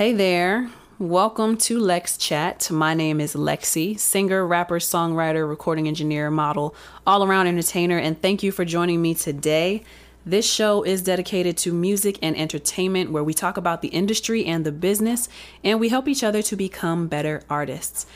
[0.00, 0.70] Hey there.
[0.98, 2.70] Welcome to Lex Chat.
[2.70, 6.74] My name is Lexi, singer, rapper, songwriter, recording engineer, model,
[7.06, 9.84] all around entertainer, and thank you for joining me today.
[10.24, 14.64] This show is dedicated to music and entertainment, where we talk about the industry and
[14.64, 15.28] the business,
[15.62, 18.06] and we help each other to become better artists.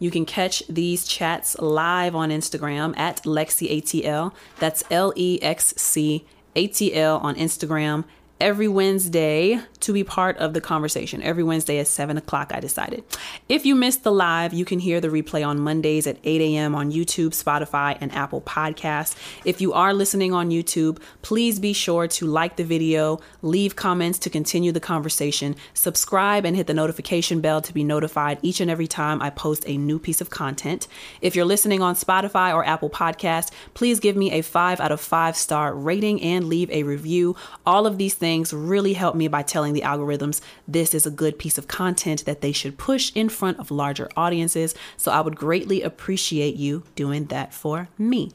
[0.00, 4.32] You can catch these chats live on Instagram at LexiATL.
[4.58, 6.26] That's L E X C
[6.56, 8.02] A T L on Instagram
[8.40, 11.22] every Wednesday to be part of the conversation.
[11.22, 13.04] Every Wednesday at 7 o'clock, I decided.
[13.48, 16.74] If you missed the live, you can hear the replay on Mondays at 8 a.m.
[16.74, 19.16] on YouTube, Spotify, and Apple Podcasts.
[19.44, 24.18] If you are listening on YouTube, please be sure to like the video, leave comments
[24.20, 28.70] to continue the conversation, subscribe, and hit the notification bell to be notified each and
[28.70, 30.86] every time I post a new piece of content.
[31.20, 35.00] If you're listening on Spotify or Apple Podcast, please give me a 5 out of
[35.00, 37.36] 5 star rating and leave a review.
[37.66, 40.42] All of these things things really help me by telling the algorithms
[40.76, 44.06] this is a good piece of content that they should push in front of larger
[44.18, 44.74] audiences.
[44.98, 48.32] So I would greatly appreciate you doing that for me.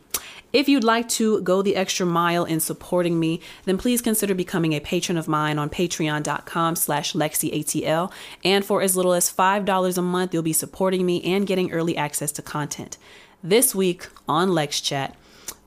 [0.51, 4.73] If you'd like to go the extra mile in supporting me, then please consider becoming
[4.73, 8.11] a patron of mine on patreon.com slash lexiatl.
[8.43, 11.95] And for as little as $5 a month, you'll be supporting me and getting early
[11.95, 12.97] access to content.
[13.43, 15.15] This week on Lex Chat,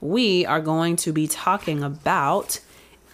[0.00, 2.58] we are going to be talking about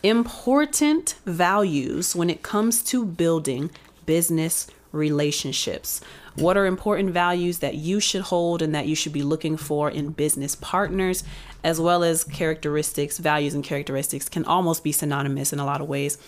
[0.03, 3.71] important values when it comes to building
[4.05, 6.01] business relationships.
[6.35, 9.91] What are important values that you should hold and that you should be looking for
[9.91, 11.25] in business partners,
[11.63, 15.89] as well as characteristics, values, and characteristics can almost be synonymous in a lot of
[15.89, 16.19] ways.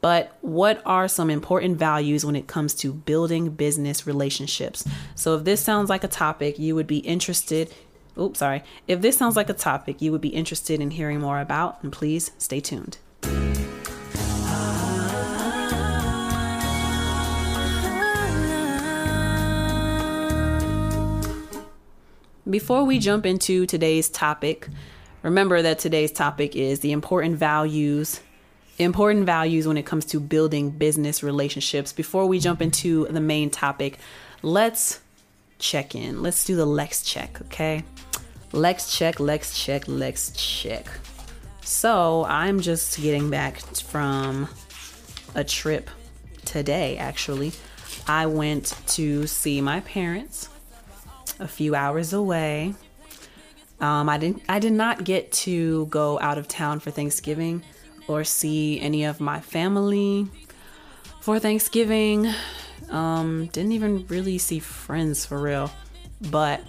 [0.00, 4.86] But what are some important values when it comes to building business relationships?
[5.14, 7.72] So, if this sounds like a topic you would be interested,
[8.18, 8.64] oops, sorry.
[8.86, 11.90] If this sounds like a topic you would be interested in hearing more about, then
[11.90, 12.98] please stay tuned.
[22.54, 24.68] Before we jump into today's topic,
[25.22, 28.20] remember that today's topic is the important values,
[28.78, 31.92] important values when it comes to building business relationships.
[31.92, 33.98] Before we jump into the main topic,
[34.42, 35.00] let's
[35.58, 36.22] check in.
[36.22, 37.82] Let's do the Lex check, okay?
[38.52, 40.86] Lex check, Lex check, Lex check.
[41.64, 44.48] So, I'm just getting back from
[45.34, 45.88] a trip
[46.44, 47.52] today, actually.
[48.06, 50.50] I went to see my parents
[51.40, 52.74] a few hours away.
[53.80, 54.42] Um, I didn't.
[54.48, 57.62] I did not get to go out of town for Thanksgiving
[58.06, 60.28] or see any of my family
[61.20, 62.32] for Thanksgiving.
[62.90, 65.70] Um, didn't even really see friends for real.
[66.30, 66.62] But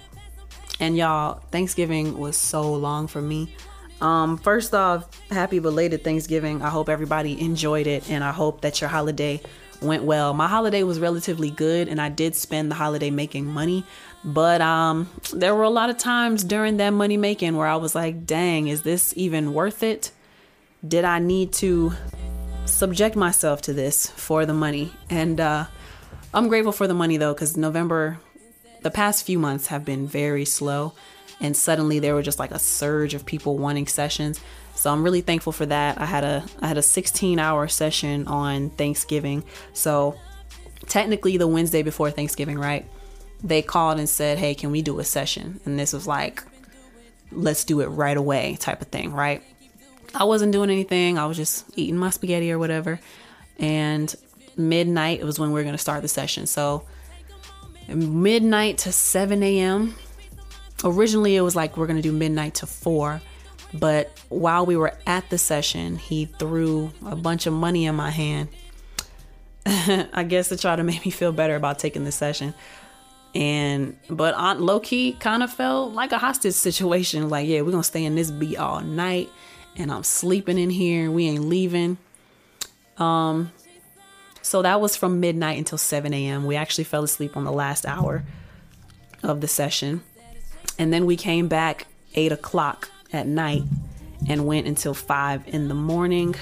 [0.80, 3.54] and y'all, Thanksgiving was so long for me.
[4.02, 6.62] Um, first off, happy belated Thanksgiving.
[6.62, 9.42] I hope everybody enjoyed it and I hope that your holiday
[9.82, 10.34] went well.
[10.34, 13.86] My holiday was relatively good and I did spend the holiday making money.
[14.24, 17.96] But um, there were a lot of times during that money making where I was
[17.96, 20.12] like, dang, is this even worth it?
[20.86, 21.94] Did I need to
[22.66, 24.92] subject myself to this for the money?
[25.10, 25.66] And uh,
[26.34, 28.20] I'm grateful for the money though, because November,
[28.82, 30.94] the past few months have been very slow.
[31.42, 34.40] And suddenly there were just like a surge of people wanting sessions.
[34.74, 36.00] So I'm really thankful for that.
[36.00, 39.44] I had a I had a 16 hour session on Thanksgiving.
[39.74, 40.16] So
[40.88, 42.86] technically the Wednesday before Thanksgiving, right?
[43.44, 45.60] they called and said, Hey, can we do a session?
[45.66, 46.44] And this was like,
[47.32, 49.44] let's do it right away type of thing, right?
[50.14, 51.18] I wasn't doing anything.
[51.18, 53.00] I was just eating my spaghetti or whatever.
[53.60, 54.14] And
[54.56, 56.48] midnight, it was when we were going to start the session.
[56.48, 56.86] So
[57.88, 59.96] midnight to 7 a.m.
[60.84, 63.22] Originally, it was like we're going to do midnight to 4.
[63.74, 68.12] But while we were at the session, he threw a bunch of money in my
[68.12, 68.50] hand.
[69.66, 72.54] I guess to try to make me feel better about taking the session
[73.36, 77.30] and but on low key kind of felt like a hostage situation.
[77.30, 79.30] Like, yeah, we're gonna stay in this beat all night,
[79.76, 81.12] and I'm sleeping in here.
[81.12, 81.98] We ain't leaving.
[82.98, 83.52] Um,
[84.42, 86.46] so that was from midnight until 7 a.m.
[86.46, 88.24] We actually fell asleep on the last hour
[89.22, 90.02] of the session,
[90.78, 93.64] and then we came back eight o'clock at night
[94.28, 96.36] and went until five in the morning.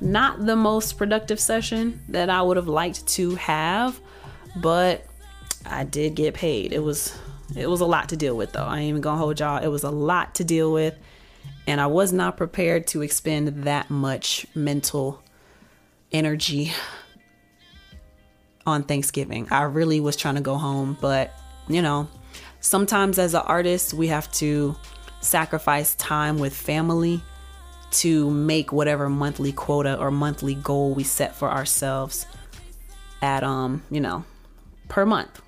[0.00, 4.00] Not the most productive session that I would have liked to have,
[4.56, 5.04] but
[5.66, 6.72] I did get paid.
[6.72, 7.16] It was
[7.56, 8.64] it was a lot to deal with though.
[8.64, 9.62] I ain't even gonna hold y'all.
[9.62, 10.96] It was a lot to deal with.
[11.66, 15.22] And I was not prepared to expend that much mental
[16.12, 16.72] energy
[18.66, 19.48] on Thanksgiving.
[19.50, 21.32] I really was trying to go home, but
[21.68, 22.08] you know,
[22.64, 24.74] sometimes as an artist, we have to
[25.20, 27.22] sacrifice time with family
[27.90, 32.26] to make whatever monthly quota or monthly goal we set for ourselves
[33.22, 34.24] at um, you know,
[34.88, 35.40] per month.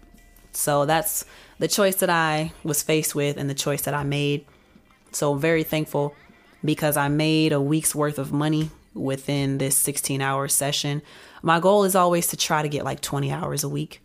[0.52, 1.24] So that's
[1.58, 4.46] the choice that I was faced with and the choice that I made.
[5.10, 6.14] So very thankful
[6.64, 11.02] because I made a week's worth of money within this 16 hour session.
[11.42, 14.02] My goal is always to try to get like 20 hours a week.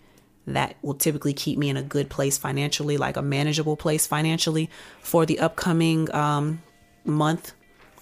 [0.48, 4.70] That will typically keep me in a good place financially, like a manageable place financially
[5.02, 6.62] for the upcoming um,
[7.06, 7.54] month.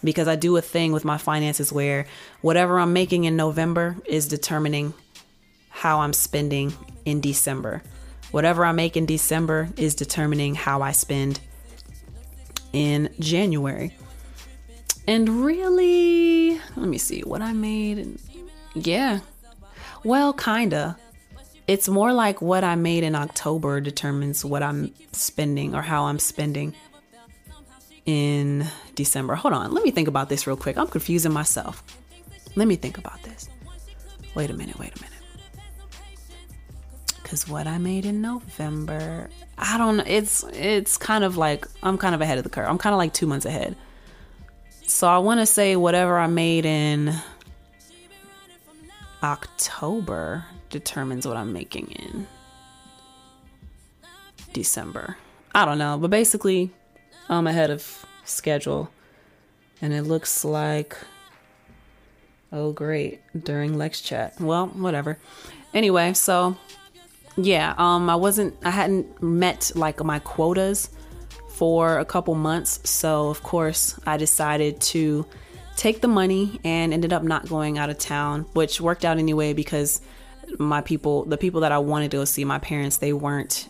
[0.02, 2.06] Because I do a thing with my finances where
[2.42, 4.94] whatever I'm making in November is determining
[5.70, 7.84] how I'm spending in December.
[8.32, 11.42] Whatever I make in December is determining how I spend
[12.72, 13.94] in January.
[15.08, 18.20] And really, let me see what I made.
[18.76, 19.20] Yeah.
[20.04, 20.98] Well, kinda.
[21.70, 26.18] It's more like what I made in October determines what I'm spending or how I'm
[26.18, 26.74] spending
[28.08, 29.36] in December.
[29.36, 30.80] Hold on, let me think about this real quick.
[30.80, 31.84] I'm confusing myself.
[32.56, 33.50] Let me think about this.
[34.34, 35.20] Wait a minute, wait a minute.
[37.22, 39.98] Cause what I made in November, I don't.
[39.98, 40.04] Know.
[40.08, 42.68] It's it's kind of like I'm kind of ahead of the curve.
[42.68, 43.76] I'm kind of like two months ahead.
[44.88, 47.14] So I want to say whatever I made in
[49.22, 52.28] October determines what I'm making in
[54.54, 55.18] December.
[55.54, 56.72] I don't know, but basically,
[57.28, 58.90] I'm ahead of schedule,
[59.82, 60.98] and it looks like.
[62.52, 63.22] Oh, great!
[63.44, 64.40] During Lex Chat.
[64.40, 65.20] Well, whatever.
[65.74, 66.58] Anyway, so
[67.38, 70.90] yeah, um, I wasn't, I hadn't met like my quotas
[71.50, 72.80] for a couple months.
[72.90, 75.26] So, of course, I decided to
[75.76, 79.54] take the money and ended up not going out of town, which worked out anyway
[79.54, 80.02] because
[80.58, 83.70] my people, the people that I wanted to go see, my parents, they weren't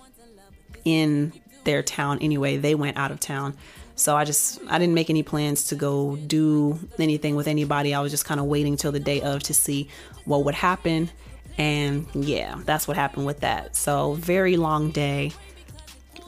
[0.86, 1.34] in
[1.64, 2.58] their town anyway.
[2.58, 3.56] They went out of town.
[3.96, 7.94] So I just I didn't make any plans to go do anything with anybody.
[7.94, 9.90] I was just kind of waiting till the day of to see
[10.24, 11.10] what would happen
[11.60, 13.76] and yeah, that's what happened with that.
[13.76, 15.34] So, very long day.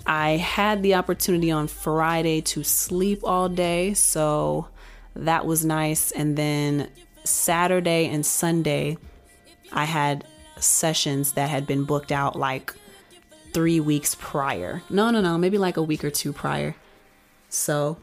[0.05, 4.67] I had the opportunity on Friday to sleep all day, so
[5.15, 6.11] that was nice.
[6.11, 6.89] And then
[7.23, 8.97] Saturday and Sunday,
[9.71, 10.25] I had
[10.61, 12.73] sessions that had been booked out like
[13.53, 14.81] three weeks prior.
[14.89, 16.75] No, no, no, maybe like a week or two prior.
[17.49, 17.97] So,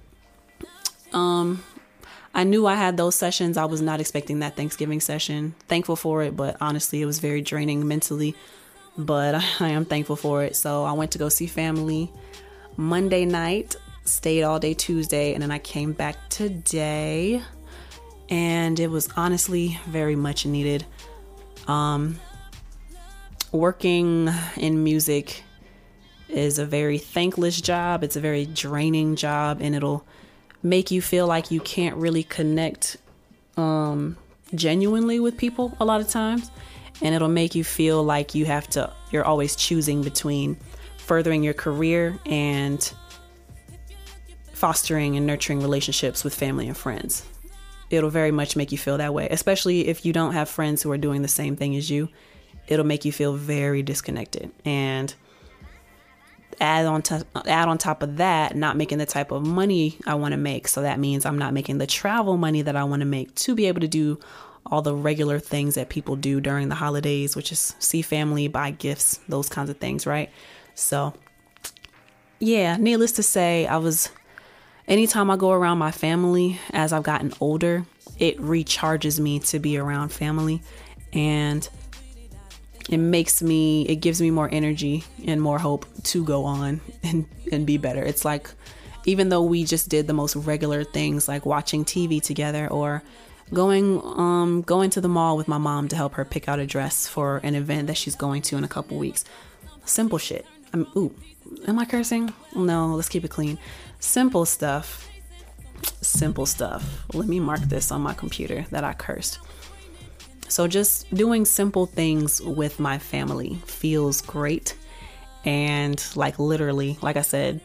[1.12, 1.62] um,
[2.34, 3.56] I knew I had those sessions.
[3.56, 5.54] I was not expecting that Thanksgiving session.
[5.66, 8.34] Thankful for it, but honestly, it was very draining mentally.
[8.96, 10.54] But I am thankful for it.
[10.56, 12.12] So I went to go see family
[12.76, 17.42] Monday night, stayed all day Tuesday, and then I came back today.
[18.28, 20.84] And it was honestly very much needed.
[21.66, 22.20] Um,
[23.52, 25.42] working in music
[26.28, 28.04] is a very thankless job.
[28.04, 30.04] It's a very draining job, and it'll
[30.62, 32.96] make you feel like you can't really connect
[33.56, 34.16] um,
[34.54, 36.50] genuinely with people a lot of times.
[37.00, 40.58] And it'll make you feel like you have to, you're always choosing between
[40.98, 42.92] furthering your career and
[44.52, 47.24] fostering and nurturing relationships with family and friends.
[47.90, 50.90] It'll very much make you feel that way, especially if you don't have friends who
[50.90, 52.08] are doing the same thing as you.
[52.68, 54.50] It'll make you feel very disconnected.
[54.64, 55.14] And
[56.60, 60.14] add on to add on top of that not making the type of money I
[60.14, 60.68] want to make.
[60.68, 63.54] So that means I'm not making the travel money that I want to make to
[63.54, 64.18] be able to do
[64.66, 68.70] all the regular things that people do during the holidays which is see family buy
[68.70, 70.30] gifts those kinds of things right?
[70.74, 71.14] So
[72.38, 74.10] yeah needless to say I was
[74.86, 77.86] anytime I go around my family as I've gotten older
[78.18, 80.62] it recharges me to be around family.
[81.12, 81.68] And
[82.88, 87.26] it makes me it gives me more energy and more hope to go on and
[87.52, 88.02] and be better.
[88.02, 88.50] It's like
[89.06, 93.02] even though we just did the most regular things like watching tv together or
[93.54, 96.66] going um going to the mall with my mom to help her pick out a
[96.66, 99.24] dress for an event that she's going to in a couple weeks
[99.84, 100.44] simple shit.
[100.72, 101.14] I'm ooh
[101.66, 102.32] am i cursing?
[102.54, 103.58] No let's keep it clean.
[104.00, 105.08] Simple stuff
[106.00, 107.04] simple stuff.
[107.14, 109.38] Let me mark this on my computer that i cursed
[110.48, 114.76] so, just doing simple things with my family feels great.
[115.44, 117.60] And, like, literally, like I said,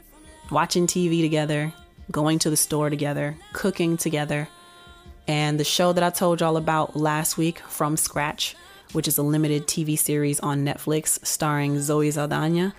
[0.51, 1.73] watching TV together,
[2.11, 4.47] going to the store together, cooking together,
[5.27, 8.55] and the show that I told y'all about last week, From Scratch,
[8.91, 12.75] which is a limited TV series on Netflix starring Zoe Saldana.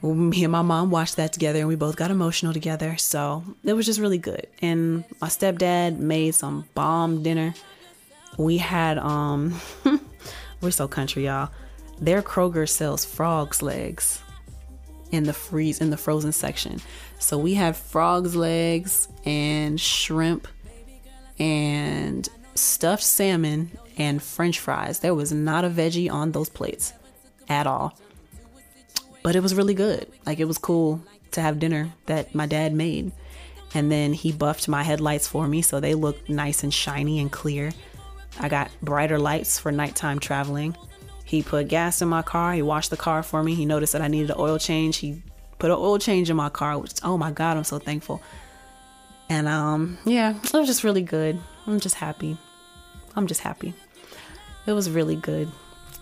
[0.00, 2.96] Me and my mom watched that together and we both got emotional together.
[2.96, 4.46] So it was just really good.
[4.62, 7.52] And my stepdad made some bomb dinner
[8.38, 9.60] we had um
[10.62, 11.50] we're so country y'all
[12.00, 14.22] their kroger sells frogs legs
[15.10, 16.80] in the freeze in the frozen section
[17.18, 20.48] so we had frogs legs and shrimp
[21.38, 25.00] and stuffed salmon and french fries.
[25.00, 26.92] There was not a veggie on those plates
[27.48, 27.98] at all.
[29.22, 30.10] But it was really good.
[30.26, 31.02] Like it was cool
[31.32, 33.12] to have dinner that my dad made.
[33.74, 37.30] And then he buffed my headlights for me so they looked nice and shiny and
[37.30, 37.72] clear.
[38.40, 40.76] I got brighter lights for nighttime traveling.
[41.24, 42.54] He put gas in my car.
[42.54, 43.54] He washed the car for me.
[43.54, 44.98] He noticed that I needed an oil change.
[44.98, 45.22] He
[45.58, 48.22] put an oil change in my car, which oh my god, I'm so thankful.
[49.28, 51.38] And um yeah, it was just really good.
[51.66, 52.36] I'm just happy.
[53.14, 53.74] I'm just happy.
[54.66, 55.50] It was really good.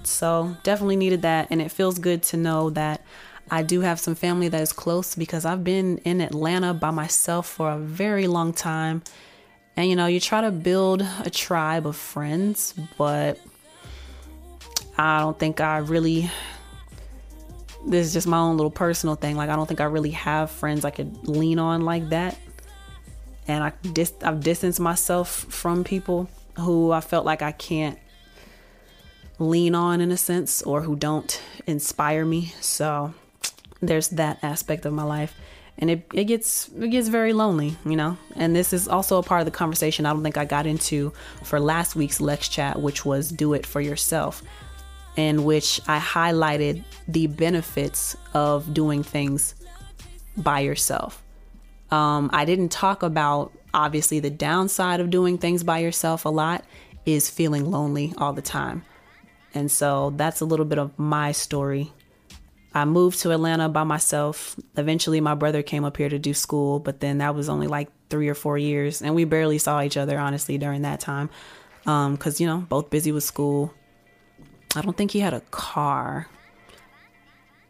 [0.05, 3.01] So, definitely needed that and it feels good to know that
[3.51, 7.49] I do have some family that is close because I've been in Atlanta by myself
[7.49, 9.03] for a very long time.
[9.77, 13.39] And you know, you try to build a tribe of friends, but
[14.97, 16.31] I don't think I really
[17.87, 19.37] this is just my own little personal thing.
[19.37, 22.37] Like I don't think I really have friends I could lean on like that.
[23.47, 26.29] And I dis- I've distanced myself from people
[26.59, 27.99] who I felt like I can't
[29.39, 32.55] lean on in a sense or who don't inspire me.
[32.61, 33.15] So
[33.81, 35.35] there's that aspect of my life.
[35.79, 38.17] And it, it gets it gets very lonely, you know.
[38.35, 41.13] And this is also a part of the conversation I don't think I got into
[41.43, 44.43] for last week's Lex chat, which was do it for yourself
[45.17, 49.55] in which I highlighted the benefits of doing things
[50.37, 51.23] by yourself.
[51.91, 56.65] Um, I didn't talk about obviously the downside of doing things by yourself a lot
[57.07, 58.85] is feeling lonely all the time.
[59.55, 61.93] And so that's a little bit of my story.
[62.77, 64.55] I moved to Atlanta by myself.
[64.77, 67.89] Eventually, my brother came up here to do school, but then that was only like
[68.11, 69.01] three or four years.
[69.01, 71.31] And we barely saw each other, honestly, during that time.
[71.85, 73.73] Because, um, you know, both busy with school.
[74.75, 76.29] I don't think he had a car.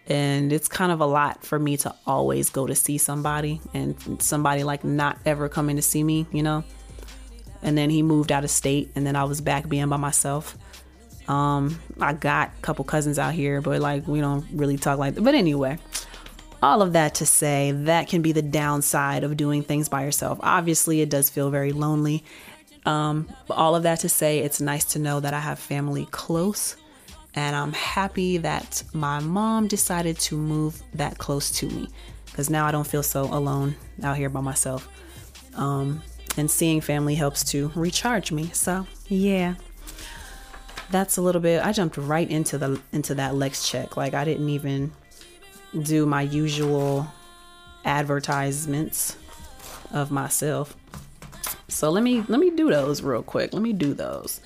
[0.08, 4.20] And it's kind of a lot for me to always go to see somebody and
[4.20, 6.64] somebody like not ever coming to see me, you know?
[7.62, 10.58] And then he moved out of state and then I was back being by myself.
[11.28, 15.14] Um, I got a couple cousins out here, but like we don't really talk like
[15.14, 15.22] that.
[15.22, 15.78] But anyway,
[16.62, 20.38] all of that to say that can be the downside of doing things by yourself.
[20.42, 22.24] Obviously, it does feel very lonely.
[22.84, 26.76] Um, all of that to say, it's nice to know that I have family close
[27.36, 31.90] and I'm happy that my mom decided to move that close to me
[32.24, 34.88] because now I don't feel so alone out here by myself.
[35.54, 36.02] Um,
[36.38, 38.50] and seeing family helps to recharge me.
[38.52, 39.54] So, yeah.
[40.90, 43.96] That's a little bit I jumped right into the into that Lex check.
[43.96, 44.92] Like I didn't even
[45.82, 47.06] do my usual
[47.84, 49.16] advertisements
[49.92, 50.76] of myself.
[51.68, 53.52] So let me let me do those real quick.
[53.52, 54.40] Let me do those.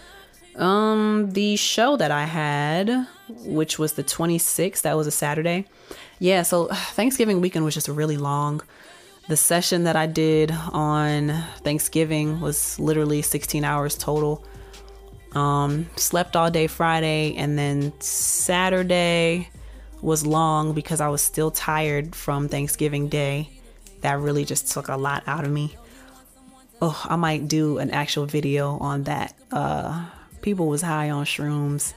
[0.56, 5.66] Um, the show that I had, which was the 26th, that was a Saturday.
[6.18, 8.61] Yeah, so Thanksgiving weekend was just really long.
[9.28, 11.28] The session that I did on
[11.62, 14.44] Thanksgiving was literally 16 hours total.
[15.32, 19.49] Um, slept all day Friday, and then Saturday
[20.02, 23.50] was long because I was still tired from Thanksgiving Day.
[24.00, 25.76] That really just took a lot out of me.
[26.82, 29.34] Oh, I might do an actual video on that.
[29.52, 30.06] Uh,
[30.40, 31.92] people was high on shrooms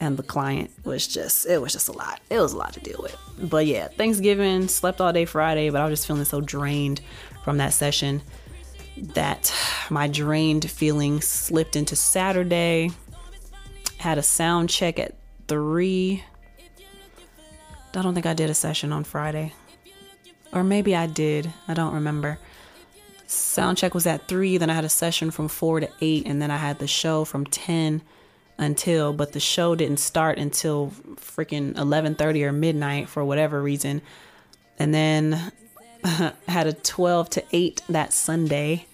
[0.00, 2.80] and the client was just it was just a lot it was a lot to
[2.80, 3.16] deal with
[3.50, 7.00] but yeah thanksgiving slept all day friday but i was just feeling so drained
[7.44, 8.22] from that session
[9.14, 9.52] that
[9.90, 12.90] my drained feeling slipped into saturday
[13.98, 15.14] had a sound check at
[15.46, 16.22] three
[17.94, 19.52] i don't think i did a session on friday
[20.52, 22.38] or maybe i did i don't remember
[23.30, 24.58] sound check was at three.
[24.58, 27.24] Then I had a session from four to eight, and then I had the show
[27.24, 28.02] from ten
[28.56, 29.12] until.
[29.12, 34.02] But the show didn't start until freaking eleven thirty or midnight for whatever reason.
[34.78, 35.52] And then
[36.48, 38.86] had a twelve to eight that Sunday.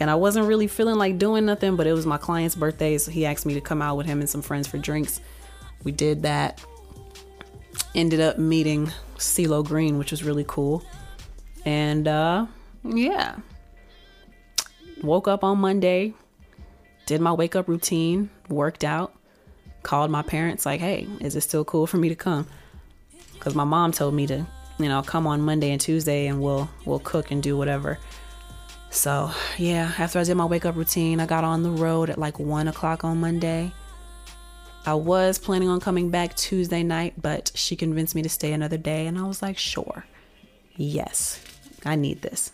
[0.00, 3.10] And I wasn't really feeling like doing nothing, but it was my client's birthday, so
[3.10, 5.20] he asked me to come out with him and some friends for drinks.
[5.84, 6.64] We did that.
[7.94, 10.82] Ended up meeting CeeLo Green, which was really cool.
[11.66, 12.46] And uh
[12.82, 13.36] yeah,
[15.02, 16.14] woke up on Monday,
[17.04, 19.14] did my wake up routine, worked out,
[19.82, 22.46] called my parents, like, hey, is it still cool for me to come?
[23.34, 24.46] Because my mom told me to,
[24.78, 27.98] you know, come on Monday and Tuesday and we'll we'll cook and do whatever.
[28.90, 32.18] So yeah, after I did my wake up routine, I got on the road at
[32.18, 33.72] like one o'clock on Monday.
[34.84, 38.78] I was planning on coming back Tuesday night, but she convinced me to stay another
[38.78, 40.06] day, and I was like, sure,
[40.76, 41.42] yes,
[41.84, 42.50] I need this.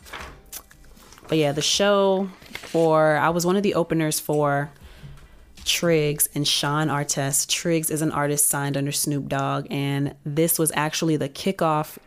[1.28, 4.70] But yeah, the show for I was one of the openers for
[5.64, 7.48] Triggs and Sean Artest.
[7.48, 11.98] Triggs is an artist signed under Snoop Dogg, and this was actually the kickoff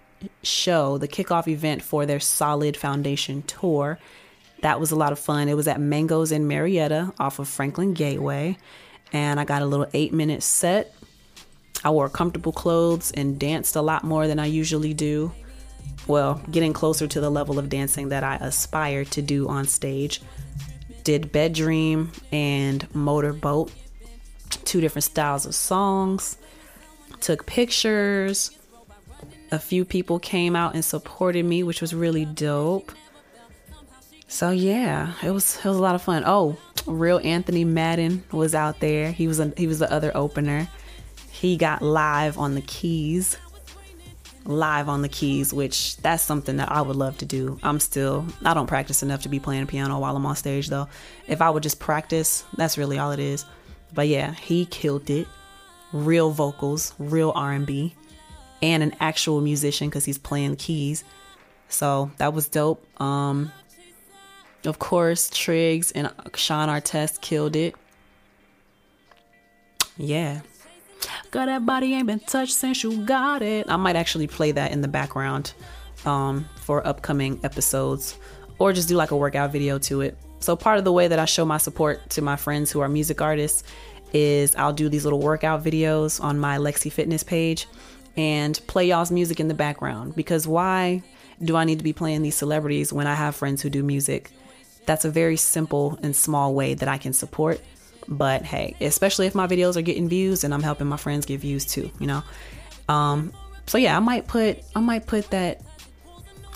[0.43, 3.99] show, the kickoff event for their Solid Foundation tour.
[4.61, 5.47] That was a lot of fun.
[5.47, 8.57] It was at Mangoes in Marietta off of Franklin Gateway.
[9.11, 10.93] and I got a little eight minute set.
[11.83, 15.31] I wore comfortable clothes and danced a lot more than I usually do.
[16.07, 20.21] Well, getting closer to the level of dancing that I aspire to do on stage.
[21.03, 23.71] Did Bedream and Motorboat,
[24.65, 26.37] two different styles of songs.
[27.21, 28.51] Took pictures.
[29.51, 32.91] A few people came out and supported me, which was really dope.
[34.29, 36.23] So yeah, it was it was a lot of fun.
[36.23, 36.55] Oh,
[36.85, 39.11] real Anthony Madden was out there.
[39.11, 40.69] He was a, he was the other opener.
[41.31, 43.37] He got live on the keys.
[44.45, 47.59] Live on the keys, which that's something that I would love to do.
[47.63, 50.87] I'm still I don't practice enough to be playing piano while I'm on stage though.
[51.27, 53.45] If I would just practice, that's really all it is.
[53.95, 55.27] But yeah, he killed it.
[55.91, 57.95] Real vocals, real R&B,
[58.61, 61.03] and an actual musician cuz he's playing keys.
[61.67, 62.85] So, that was dope.
[63.01, 63.51] Um
[64.65, 67.75] of course, Triggs and Sean Artest killed it.
[69.97, 70.41] Yeah.
[71.31, 73.69] Got that body ain't been touched since you got it.
[73.69, 75.53] I might actually play that in the background
[76.05, 78.17] um, for upcoming episodes
[78.57, 80.17] or just do like a workout video to it.
[80.39, 82.89] So, part of the way that I show my support to my friends who are
[82.89, 83.63] music artists
[84.13, 87.67] is I'll do these little workout videos on my Lexi Fitness page
[88.17, 90.15] and play y'all's music in the background.
[90.15, 91.03] Because why
[91.41, 94.31] do I need to be playing these celebrities when I have friends who do music?
[94.89, 97.61] That's a very simple and small way that I can support.
[98.07, 101.41] But hey, especially if my videos are getting views and I'm helping my friends get
[101.41, 102.23] views too, you know.
[102.87, 103.31] Um,
[103.67, 105.61] so yeah, I might put I might put that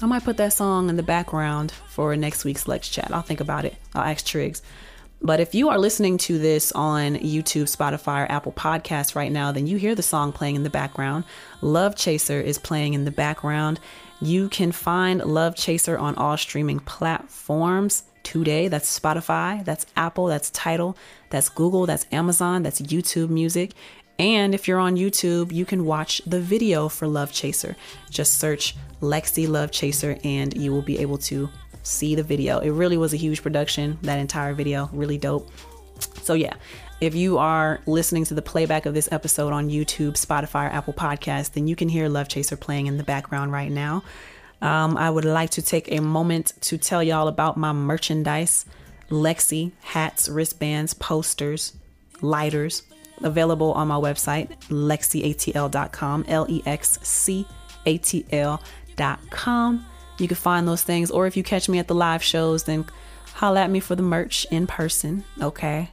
[0.01, 3.11] I might put that song in the background for next week's Lex Chat.
[3.13, 3.75] I'll think about it.
[3.93, 4.63] I'll ask Triggs.
[5.21, 9.51] But if you are listening to this on YouTube, Spotify, or Apple Podcasts right now,
[9.51, 11.25] then you hear the song playing in the background.
[11.61, 13.79] Love Chaser is playing in the background.
[14.21, 18.67] You can find Love Chaser on all streaming platforms today.
[18.67, 20.97] That's Spotify, that's Apple, that's Tidal,
[21.29, 23.73] that's Google, that's Amazon, that's YouTube Music.
[24.19, 27.75] And if you're on YouTube, you can watch the video for Love Chaser.
[28.09, 31.49] Just search Lexi Love Chaser and you will be able to
[31.83, 32.59] see the video.
[32.59, 35.49] It really was a huge production, that entire video, really dope.
[36.21, 36.53] So, yeah,
[37.01, 40.93] if you are listening to the playback of this episode on YouTube, Spotify, or Apple
[40.93, 44.03] Podcasts, then you can hear Love Chaser playing in the background right now.
[44.63, 48.65] Um, I would like to take a moment to tell y'all about my merchandise
[49.09, 51.73] Lexi hats, wristbands, posters,
[52.21, 52.83] lighters,
[53.21, 57.45] available on my website, lexiatl.com, L E X C
[57.85, 59.85] A T L.com.
[60.17, 62.85] You can find those things, or if you catch me at the live shows, then
[63.33, 65.89] holla at me for the merch in person, okay?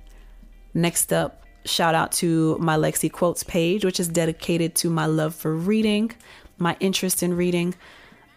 [0.74, 5.34] Next up, shout out to my Lexi Quotes page, which is dedicated to my love
[5.34, 6.12] for reading,
[6.58, 7.74] my interest in reading.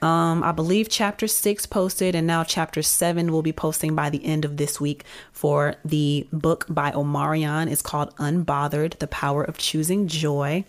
[0.04, 4.26] Um, I believe chapter six posted, and now chapter seven will be posting by the
[4.26, 7.72] end of this week for the book by Omarion.
[7.72, 10.66] It's called Unbothered The Power of Choosing Joy.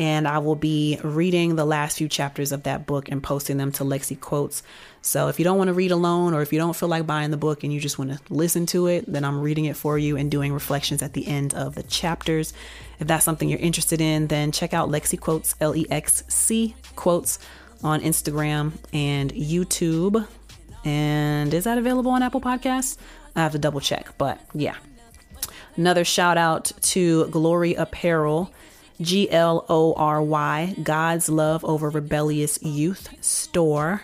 [0.00, 3.70] And I will be reading the last few chapters of that book and posting them
[3.72, 4.64] to Lexi Quotes.
[5.02, 7.30] So if you don't want to read alone, or if you don't feel like buying
[7.30, 9.96] the book and you just want to listen to it, then I'm reading it for
[9.96, 12.52] you and doing reflections at the end of the chapters.
[12.98, 16.74] If that's something you're interested in, then check out Lexi Quotes, L E X C
[16.96, 17.38] Quotes
[17.82, 20.26] on Instagram and YouTube.
[20.84, 22.96] And is that available on Apple Podcasts?
[23.36, 24.76] I have to double check, but yeah.
[25.76, 28.52] Another shout out to Glory Apparel,
[29.00, 34.02] G L O R Y, God's Love Over Rebellious Youth store.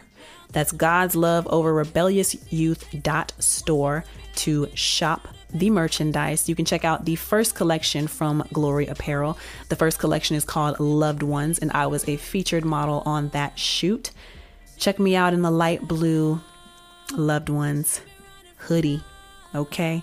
[0.52, 4.04] That's God's Love Over Rebellious Youth dot store
[4.36, 6.48] to shop the merchandise.
[6.48, 9.38] You can check out the first collection from Glory Apparel.
[9.68, 13.58] The first collection is called Loved Ones, and I was a featured model on that
[13.58, 14.10] shoot.
[14.78, 16.40] Check me out in the light blue
[17.12, 18.00] Loved Ones
[18.56, 19.02] hoodie.
[19.54, 20.02] Okay.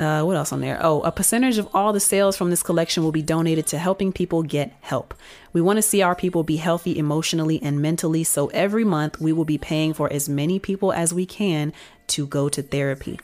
[0.00, 0.78] Uh, what else on there?
[0.82, 4.12] Oh, a percentage of all the sales from this collection will be donated to helping
[4.12, 5.14] people get help.
[5.52, 9.32] We want to see our people be healthy emotionally and mentally, so every month we
[9.32, 11.72] will be paying for as many people as we can
[12.08, 13.20] to go to therapy.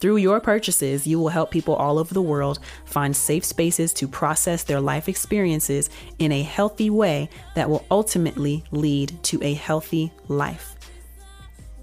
[0.00, 4.08] Through your purchases, you will help people all over the world find safe spaces to
[4.08, 10.10] process their life experiences in a healthy way that will ultimately lead to a healthy
[10.26, 10.74] life.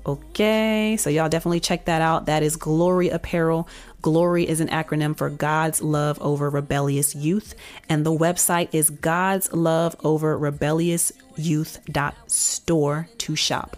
[0.07, 2.27] Okay, so y'all definitely check that out.
[2.27, 3.67] That is Glory Apparel.
[4.01, 7.55] Glory is an acronym for God's Love Over Rebellious Youth,
[7.89, 11.79] and the website is God's Love Over Rebellious Youth
[12.27, 13.75] store to shop.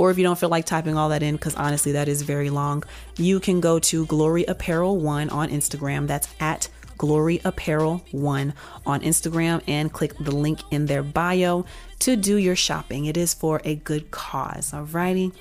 [0.00, 2.48] Or if you don't feel like typing all that in, because honestly, that is very
[2.48, 2.84] long,
[3.18, 6.06] you can go to Glory Apparel One on Instagram.
[6.06, 8.54] That's at Glory Apparel One
[8.86, 11.66] on Instagram and click the link in their bio
[11.98, 13.04] to do your shopping.
[13.04, 14.72] It is for a good cause.
[14.72, 15.34] Alrighty.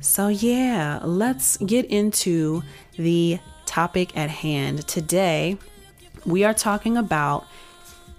[0.00, 2.62] So, yeah, let's get into
[2.98, 4.86] the topic at hand.
[4.86, 5.56] Today,
[6.26, 7.46] we are talking about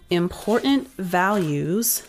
[0.10, 2.02] important values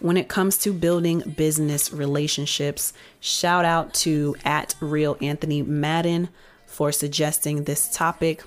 [0.00, 2.92] when it comes to building business relationships.
[3.20, 6.30] Shout out to at real Anthony Madden
[6.66, 8.42] for suggesting this topic.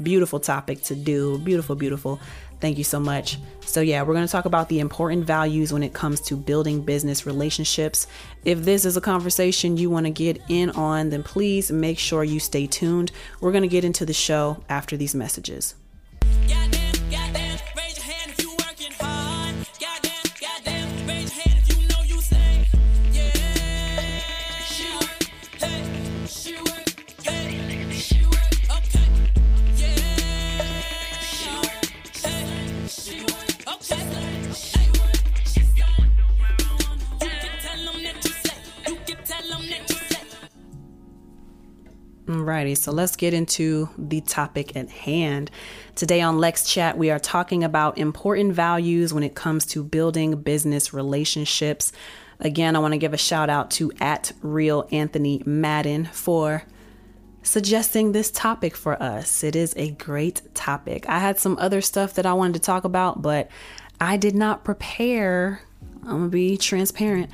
[0.00, 1.38] Beautiful topic to do.
[1.38, 2.20] Beautiful, beautiful.
[2.60, 3.38] Thank you so much.
[3.60, 6.82] So, yeah, we're going to talk about the important values when it comes to building
[6.82, 8.06] business relationships.
[8.44, 12.24] If this is a conversation you want to get in on, then please make sure
[12.24, 13.12] you stay tuned.
[13.40, 15.74] We're going to get into the show after these messages.
[42.28, 45.50] Alrighty, so let's get into the topic at hand.
[45.94, 50.42] Today on Lex Chat, we are talking about important values when it comes to building
[50.42, 51.90] business relationships.
[52.38, 56.64] Again, I want to give a shout out to at real Anthony Madden for
[57.42, 59.42] suggesting this topic for us.
[59.42, 61.08] It is a great topic.
[61.08, 63.50] I had some other stuff that I wanted to talk about, but
[64.02, 65.62] I did not prepare.
[66.06, 67.30] I'm to be transparent.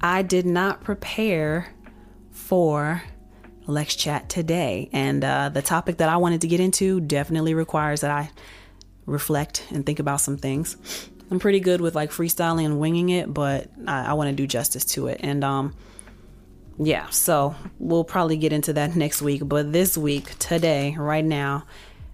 [0.00, 1.74] I did not prepare
[2.30, 3.02] for
[3.68, 4.88] Lex Chat today.
[4.92, 8.30] And uh, the topic that I wanted to get into definitely requires that I
[9.06, 10.76] reflect and think about some things.
[11.30, 14.46] I'm pretty good with like freestyling and winging it, but I, I want to do
[14.46, 15.20] justice to it.
[15.22, 15.74] And um,
[16.78, 19.42] yeah, so we'll probably get into that next week.
[19.44, 21.64] But this week, today, right now,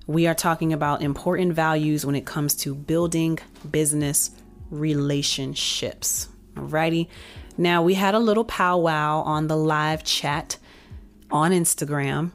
[0.07, 3.38] we are talking about important values when it comes to building
[3.71, 4.31] business
[4.71, 6.29] relationships.
[6.55, 7.09] Alrighty.
[7.57, 10.59] Now, we had a little powwow on the live chat
[11.35, 12.31] on Instagram.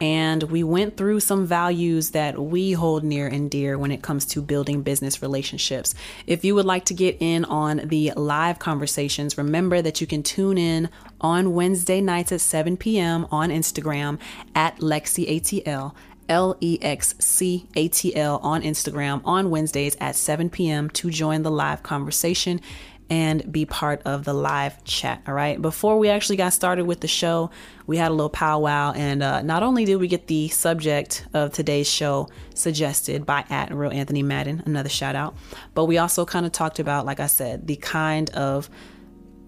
[0.00, 4.26] And we went through some values that we hold near and dear when it comes
[4.26, 5.94] to building business relationships.
[6.26, 10.22] If you would like to get in on the live conversations, remember that you can
[10.22, 13.26] tune in on Wednesday nights at 7 p.m.
[13.30, 14.18] on Instagram
[14.54, 15.94] at LexiATL.
[16.28, 20.90] L E X C A T L on Instagram on Wednesdays at 7 p.m.
[20.90, 22.60] to join the live conversation
[23.08, 25.22] and be part of the live chat.
[25.26, 25.60] All right.
[25.60, 27.50] Before we actually got started with the show,
[27.86, 31.52] we had a little powwow, and uh, not only did we get the subject of
[31.52, 35.36] today's show suggested by at real Anthony Madden, another shout out,
[35.74, 38.68] but we also kind of talked about, like I said, the kind of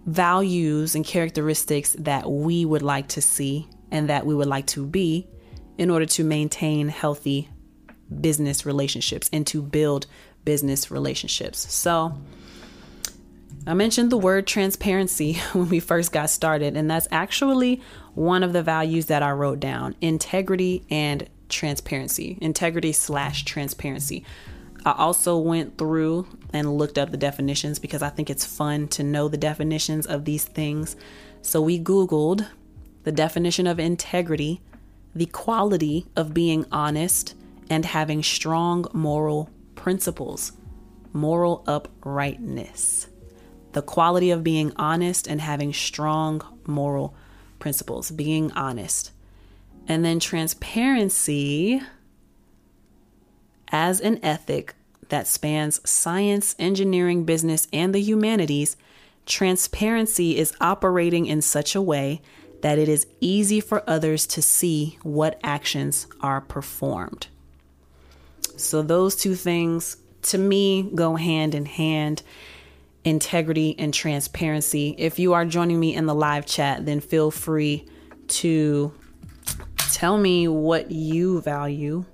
[0.06, 4.86] values and characteristics that we would like to see and that we would like to
[4.86, 5.28] be
[5.76, 7.48] in order to maintain healthy
[8.20, 10.06] business relationships and to build
[10.44, 11.72] business relationships.
[11.72, 12.18] So,
[13.68, 17.83] I mentioned the word transparency when we first got started, and that's actually
[18.14, 22.38] one of the values that I wrote down integrity and transparency.
[22.40, 24.24] Integrity slash transparency.
[24.87, 29.02] I also went through and looked up the definitions because I think it's fun to
[29.02, 30.96] know the definitions of these things.
[31.42, 32.46] So we Googled
[33.04, 34.62] the definition of integrity,
[35.14, 37.35] the quality of being honest
[37.68, 40.52] and having strong moral principles,
[41.12, 43.09] moral uprightness
[43.78, 47.14] the quality of being honest and having strong moral
[47.60, 49.12] principles, being honest.
[49.86, 51.80] And then transparency
[53.68, 54.74] as an ethic
[55.10, 58.76] that spans science, engineering, business, and the humanities.
[59.26, 62.20] Transparency is operating in such a way
[62.62, 67.28] that it is easy for others to see what actions are performed.
[68.56, 72.24] So, those two things to me go hand in hand
[73.04, 74.94] integrity and transparency.
[74.98, 77.87] If you are joining me in the live chat, then feel free
[78.28, 78.92] to
[79.92, 82.04] tell me what you value.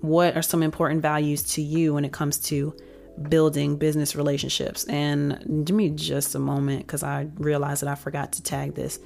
[0.00, 2.74] What are some important values to you when it comes to
[3.28, 4.84] building business relationships?
[4.84, 8.98] And give me just a moment because I realized that I forgot to tag this.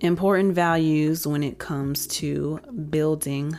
[0.00, 2.58] Important values when it comes to
[2.90, 3.56] building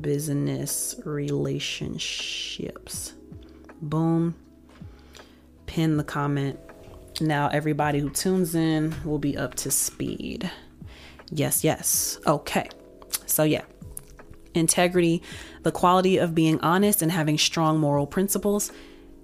[0.00, 3.12] business relationships.
[3.80, 4.34] Boom
[5.66, 6.58] pin the comment.
[7.20, 10.50] Now, everybody who tunes in will be up to speed.
[11.30, 12.18] Yes, yes.
[12.26, 12.68] Okay.
[13.26, 13.64] So, yeah,
[14.54, 15.22] integrity,
[15.62, 18.70] the quality of being honest and having strong moral principles,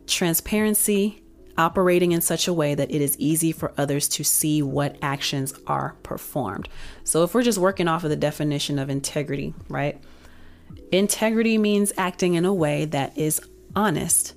[0.07, 1.23] transparency,
[1.59, 5.53] operating in such a way that it is easy for others to see what actions
[5.67, 6.69] are performed.
[7.05, 10.03] So, if we're just working off of the definition of integrity, right?
[10.91, 13.41] Integrity means acting in a way that is
[13.77, 14.35] honest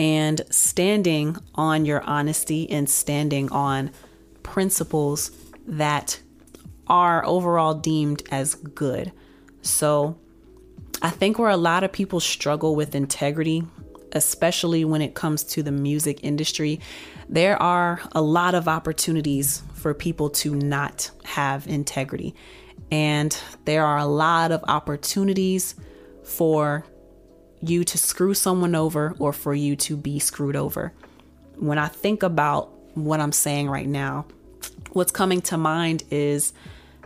[0.00, 3.90] and standing on your honesty and standing on
[4.42, 5.30] principles
[5.66, 6.18] that
[6.86, 9.12] are overall deemed as good.
[9.60, 10.18] So
[11.02, 13.62] I think where a lot of people struggle with integrity,
[14.12, 16.80] especially when it comes to the music industry,
[17.28, 22.34] there are a lot of opportunities for people to not have integrity.
[22.90, 25.74] And there are a lot of opportunities
[26.24, 26.86] for
[27.62, 30.92] you to screw someone over or for you to be screwed over.
[31.56, 34.26] When I think about what I'm saying right now,
[34.92, 36.52] what's coming to mind is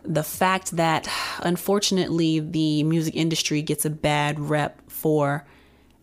[0.03, 1.09] the fact that
[1.41, 5.47] unfortunately the music industry gets a bad rep for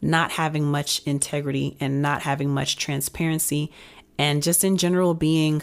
[0.02, 3.72] not having much integrity and not having much transparency
[4.18, 5.62] and just in general being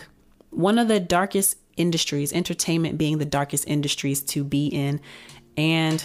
[0.51, 5.01] one of the darkest industries, entertainment being the darkest industries to be in
[5.57, 6.05] and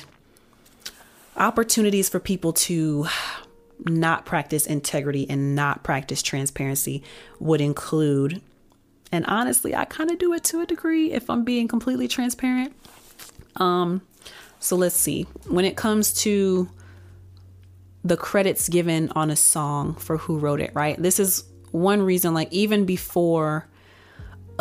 [1.37, 3.07] opportunities for people to
[3.85, 7.03] not practice integrity and not practice transparency
[7.39, 8.41] would include
[9.11, 12.73] and honestly i kind of do it to a degree if i'm being completely transparent.
[13.57, 14.01] Um
[14.59, 15.23] so let's see.
[15.47, 16.69] When it comes to
[18.05, 21.01] the credits given on a song for who wrote it right?
[21.01, 23.67] This is one reason like even before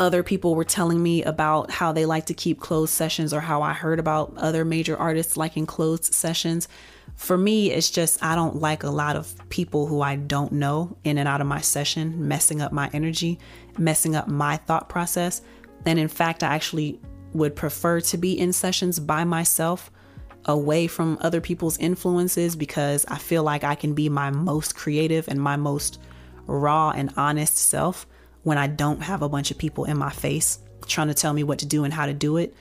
[0.03, 3.63] other people were telling me about how they like to keep closed sessions or how
[3.63, 6.67] I heard about other major artists liking closed sessions.
[7.15, 10.97] For me, it's just I don't like a lot of people who I don't know
[11.05, 13.39] in and out of my session, messing up my energy,
[13.79, 15.41] messing up my thought process.
[15.87, 17.01] And in fact, I actually
[17.33, 19.91] would prefer to be in sessions by myself,
[20.47, 25.29] away from other people's influences, because I feel like I can be my most creative
[25.29, 26.01] and my most
[26.47, 28.07] raw and honest self
[28.43, 31.45] when I don't have a bunch of people in my face trying to tell me
[31.45, 32.55] what to do and how to do it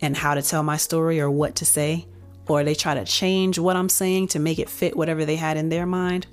[0.00, 2.06] and how to tell my story or what to say,
[2.48, 5.56] or they try to change what I'm saying to make it fit whatever they had
[5.56, 6.26] in their mind.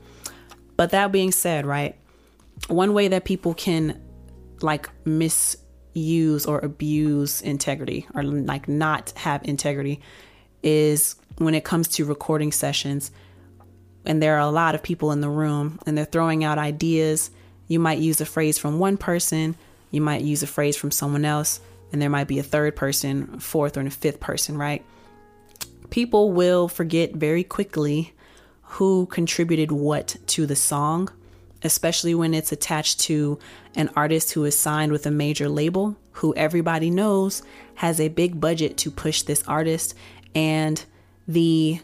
[0.75, 1.95] But that being said, right,
[2.67, 4.01] one way that people can
[4.61, 10.01] like misuse or abuse integrity or like not have integrity
[10.61, 13.11] is when it comes to recording sessions
[14.05, 17.31] and there are a lot of people in the room and they're throwing out ideas
[17.69, 19.55] you might use a phrase from one person,
[19.91, 21.61] you might use a phrase from someone else,
[21.93, 24.83] and there might be a third person, fourth, or a fifth person, right?
[25.89, 28.13] People will forget very quickly
[28.63, 31.09] who contributed what to the song,
[31.63, 33.39] especially when it's attached to
[33.75, 37.41] an artist who is signed with a major label who everybody knows
[37.75, 39.95] has a big budget to push this artist
[40.35, 40.83] and
[41.27, 41.79] the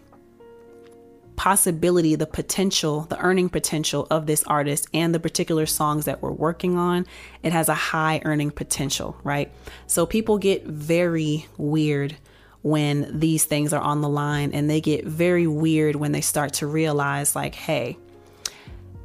[1.36, 6.32] possibility, the potential, the earning potential of this artist and the particular songs that we're
[6.32, 7.06] working on,
[7.44, 9.52] it has a high earning potential, right?
[9.88, 12.16] So people get very weird
[12.62, 16.54] when these things are on the line and they get very weird when they start
[16.54, 17.98] to realize, like, hey,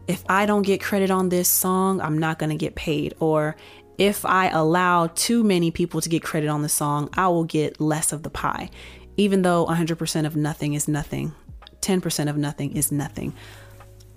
[0.09, 3.15] if I don't get credit on this song, I'm not going to get paid.
[3.21, 3.57] Or
[3.99, 7.81] if I allow too many people to get credit on the song, I will get
[7.81, 8.71] less of the pie.
[9.17, 11.35] Even though 100% of nothing is nothing,
[11.81, 13.35] 10% of nothing is nothing.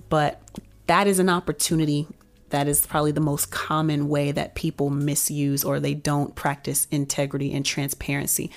[0.09, 0.41] But
[0.87, 2.07] that is an opportunity
[2.49, 7.51] that is probably the most common way that people misuse or they don't practice integrity
[7.51, 8.51] and transparency.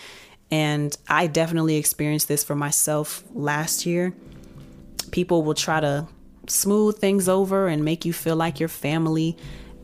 [0.50, 4.14] And I definitely experienced this for myself last year.
[5.12, 6.06] People will try to
[6.46, 9.36] smooth things over and make you feel like your family.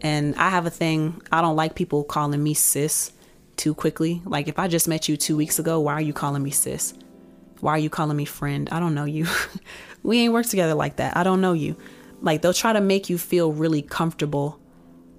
[0.03, 3.13] And I have a thing, I don't like people calling me sis
[3.57, 4.21] too quickly.
[4.25, 6.95] Like if I just met you two weeks ago, why are you calling me sis?
[7.63, 8.69] Why are you calling me friend?
[8.73, 9.29] I don't know you.
[10.03, 11.17] we ain't worked together like that.
[11.17, 11.77] I don't know you.
[12.21, 14.59] Like they'll try to make you feel really comfortable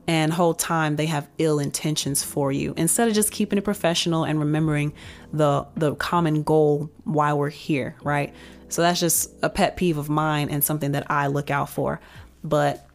[0.08, 4.26] and whole time they have ill intentions for you instead of just keeping it professional
[4.26, 4.92] and remembering
[5.32, 8.34] the the common goal why we're here, right?
[8.68, 12.02] So that's just a pet peeve of mine and something that I look out for.
[12.44, 12.86] But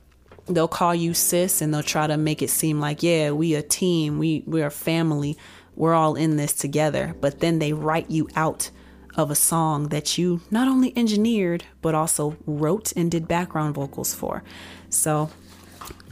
[0.45, 3.63] they'll call you sis and they'll try to make it seem like, yeah, we a
[3.63, 5.39] team, we we're a family,
[5.75, 7.17] we're all in this together.
[7.19, 8.71] But then they write you out
[9.19, 14.15] of a song that you not only engineered, but also wrote and did background vocals
[14.15, 14.45] for.
[14.91, 15.29] So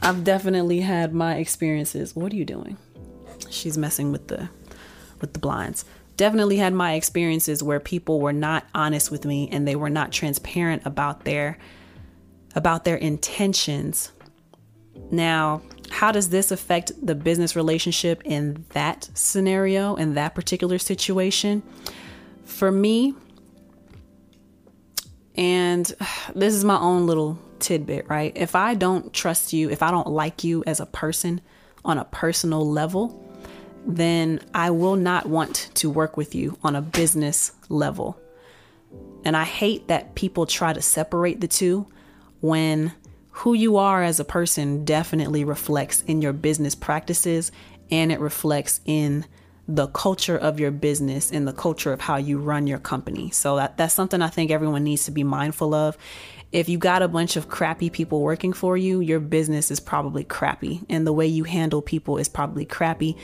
[0.01, 2.15] I've definitely had my experiences.
[2.15, 2.77] What are you doing?
[3.49, 4.49] She's messing with the
[5.21, 5.85] with the blinds.
[6.17, 10.11] Definitely had my experiences where people were not honest with me and they were not
[10.11, 11.57] transparent about their
[12.55, 14.11] about their intentions.
[15.11, 21.63] Now, how does this affect the business relationship in that scenario in that particular situation?
[22.47, 23.13] For me,
[25.35, 25.85] and
[26.33, 28.31] this is my own little tidbit, right?
[28.35, 31.41] If I don't trust you, if I don't like you as a person
[31.85, 33.23] on a personal level,
[33.85, 38.19] then I will not want to work with you on a business level.
[39.23, 41.87] And I hate that people try to separate the two
[42.41, 42.93] when
[43.31, 47.51] who you are as a person definitely reflects in your business practices
[47.91, 49.25] and it reflects in
[49.67, 53.29] the culture of your business and the culture of how you run your company.
[53.31, 55.97] So that, that's something I think everyone needs to be mindful of.
[56.53, 60.23] If you got a bunch of crappy people working for you, your business is probably
[60.23, 63.17] crappy and the way you handle people is probably crappy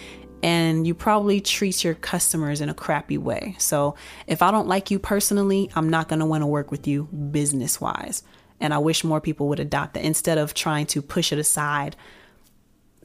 [0.44, 3.56] and you probably treat your customers in a crappy way.
[3.60, 3.96] So
[4.28, 7.06] if I don't like you personally, I'm not going to want to work with you
[7.06, 8.24] business wise.
[8.60, 11.96] And I wish more people would adopt that instead of trying to push it aside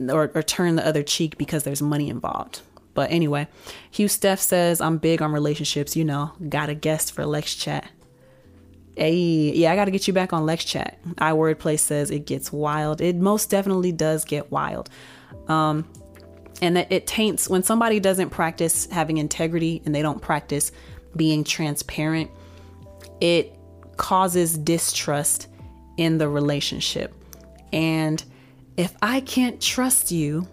[0.00, 2.60] or, or turn the other cheek because there's money involved.
[2.98, 3.46] But anyway,
[3.92, 5.94] Hugh Steph says, I'm big on relationships.
[5.94, 7.88] You know, got a guest for Lex Chat.
[8.96, 10.98] Hey, yeah, I got to get you back on Lex Chat.
[11.14, 13.00] iWordplay says it gets wild.
[13.00, 14.90] It most definitely does get wild.
[15.46, 15.88] Um,
[16.60, 20.72] and that it taints when somebody doesn't practice having integrity and they don't practice
[21.14, 22.32] being transparent,
[23.20, 23.56] it
[23.96, 25.46] causes distrust
[25.98, 27.14] in the relationship.
[27.72, 28.24] And
[28.76, 30.48] if I can't trust you,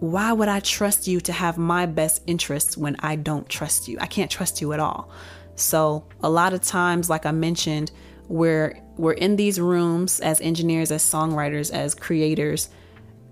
[0.00, 3.98] why would I trust you to have my best interests when I don't trust you?
[4.00, 5.10] I can't trust you at all.
[5.56, 7.92] So, a lot of times, like I mentioned,
[8.28, 12.68] we're we're in these rooms as engineers, as songwriters, as creators,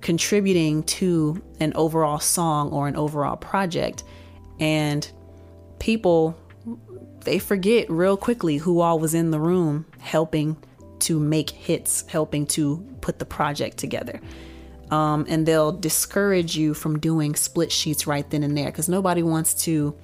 [0.00, 4.04] contributing to an overall song or an overall project.
[4.60, 5.10] And
[5.78, 6.38] people
[7.24, 10.56] they forget real quickly who all was in the room helping
[11.00, 14.20] to make hits, helping to put the project together
[14.92, 19.22] um, and they'll discourage you from doing split sheets right then and there because nobody
[19.22, 19.96] wants to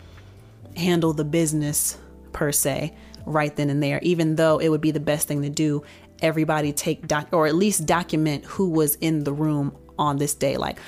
[0.79, 1.99] handle the business
[2.33, 2.95] per se
[3.27, 5.83] right then and there, even though it would be the best thing to do.
[6.23, 10.57] Everybody take doc or at least document who was in the room on this day.
[10.57, 10.79] Like,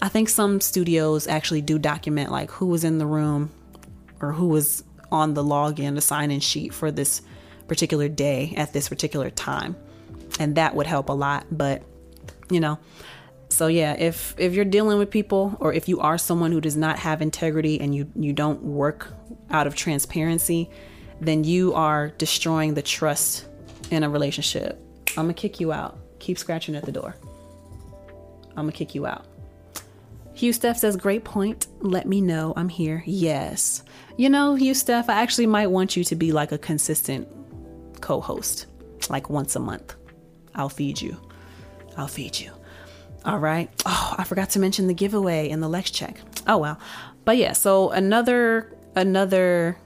[0.00, 3.50] I think some studios actually do document like who was in the room
[4.22, 7.20] or who was on the login, the sign in sheet for this
[7.68, 9.76] particular day at this particular time.
[10.40, 11.44] And that would help a lot.
[11.50, 11.82] But,
[12.50, 12.78] you know,
[13.48, 16.76] so yeah, if if you're dealing with people or if you are someone who does
[16.76, 19.12] not have integrity and you you don't work
[19.50, 20.70] out of transparency,
[21.20, 23.46] then you are destroying the trust
[23.90, 24.80] in a relationship.
[25.16, 25.98] I'm to kick you out.
[26.18, 27.16] Keep scratching at the door.
[28.56, 29.26] I'm to kick you out.
[30.34, 31.66] Hugh Steph says, Great point.
[31.80, 32.52] Let me know.
[32.56, 33.02] I'm here.
[33.06, 33.82] Yes.
[34.18, 37.28] You know, Hugh Steph, I actually might want you to be like a consistent
[38.00, 38.66] co host,
[39.08, 39.94] like once a month.
[40.54, 41.16] I'll feed you.
[41.96, 42.50] I'll feed you.
[43.26, 43.68] All right.
[43.84, 46.20] Oh, I forgot to mention the giveaway and the Lex check.
[46.46, 46.78] Oh well.
[47.24, 49.76] But yeah, so another another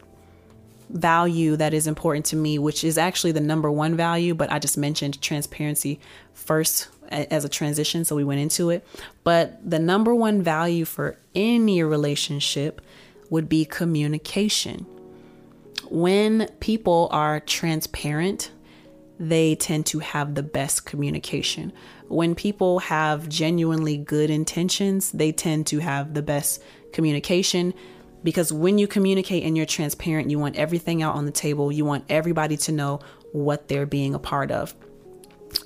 [0.91, 4.59] value that is important to me, which is actually the number one value, but I
[4.59, 6.01] just mentioned transparency
[6.35, 8.87] first as a transition, so we went into it.
[9.25, 12.81] But the number one value for any relationship
[13.31, 14.85] would be communication.
[15.89, 18.51] When people are transparent,
[19.21, 21.73] they tend to have the best communication
[22.11, 26.61] when people have genuinely good intentions, they tend to have the best
[26.93, 27.73] communication
[28.25, 31.71] because when you communicate and you're transparent, you want everything out on the table.
[31.71, 32.99] You want everybody to know
[33.31, 34.75] what they're being a part of.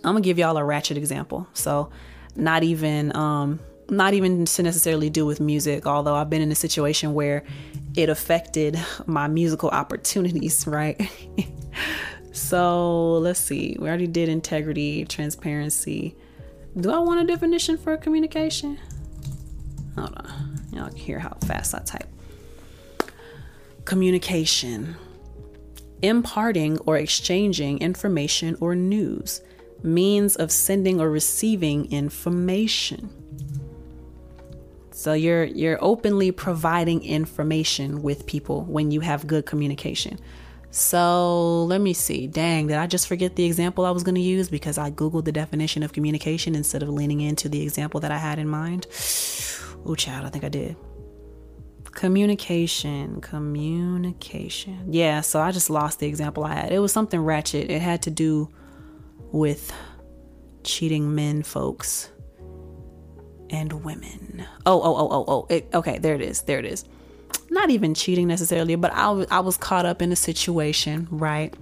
[0.04, 1.48] I'm gonna give y'all a ratchet example.
[1.54, 1.90] So,
[2.36, 6.54] not even um, not even to necessarily do with music, although I've been in a
[6.56, 7.42] situation where
[7.96, 11.00] it affected my musical opportunities, right?
[12.34, 13.76] So let's see.
[13.78, 16.16] We already did integrity, transparency.
[16.76, 18.80] Do I want a definition for communication?
[19.94, 20.58] Hold on.
[20.72, 22.08] Y'all can hear how fast I type.
[23.84, 24.96] Communication.
[26.02, 29.40] Imparting or exchanging information or news.
[29.84, 33.10] Means of sending or receiving information.
[34.90, 40.18] So you're you're openly providing information with people when you have good communication.
[40.74, 42.26] So let me see.
[42.26, 45.24] Dang, did I just forget the example I was going to use because I Googled
[45.24, 48.88] the definition of communication instead of leaning into the example that I had in mind?
[49.86, 50.74] Oh, child, I think I did.
[51.92, 54.92] Communication, communication.
[54.92, 56.72] Yeah, so I just lost the example I had.
[56.72, 57.70] It was something ratchet.
[57.70, 58.48] It had to do
[59.30, 59.72] with
[60.64, 62.10] cheating men, folks,
[63.48, 64.44] and women.
[64.66, 65.46] Oh, oh, oh, oh, oh.
[65.50, 66.42] It, okay, there it is.
[66.42, 66.84] There it is
[67.50, 71.54] not even cheating necessarily, but I, I was caught up in a situation, right?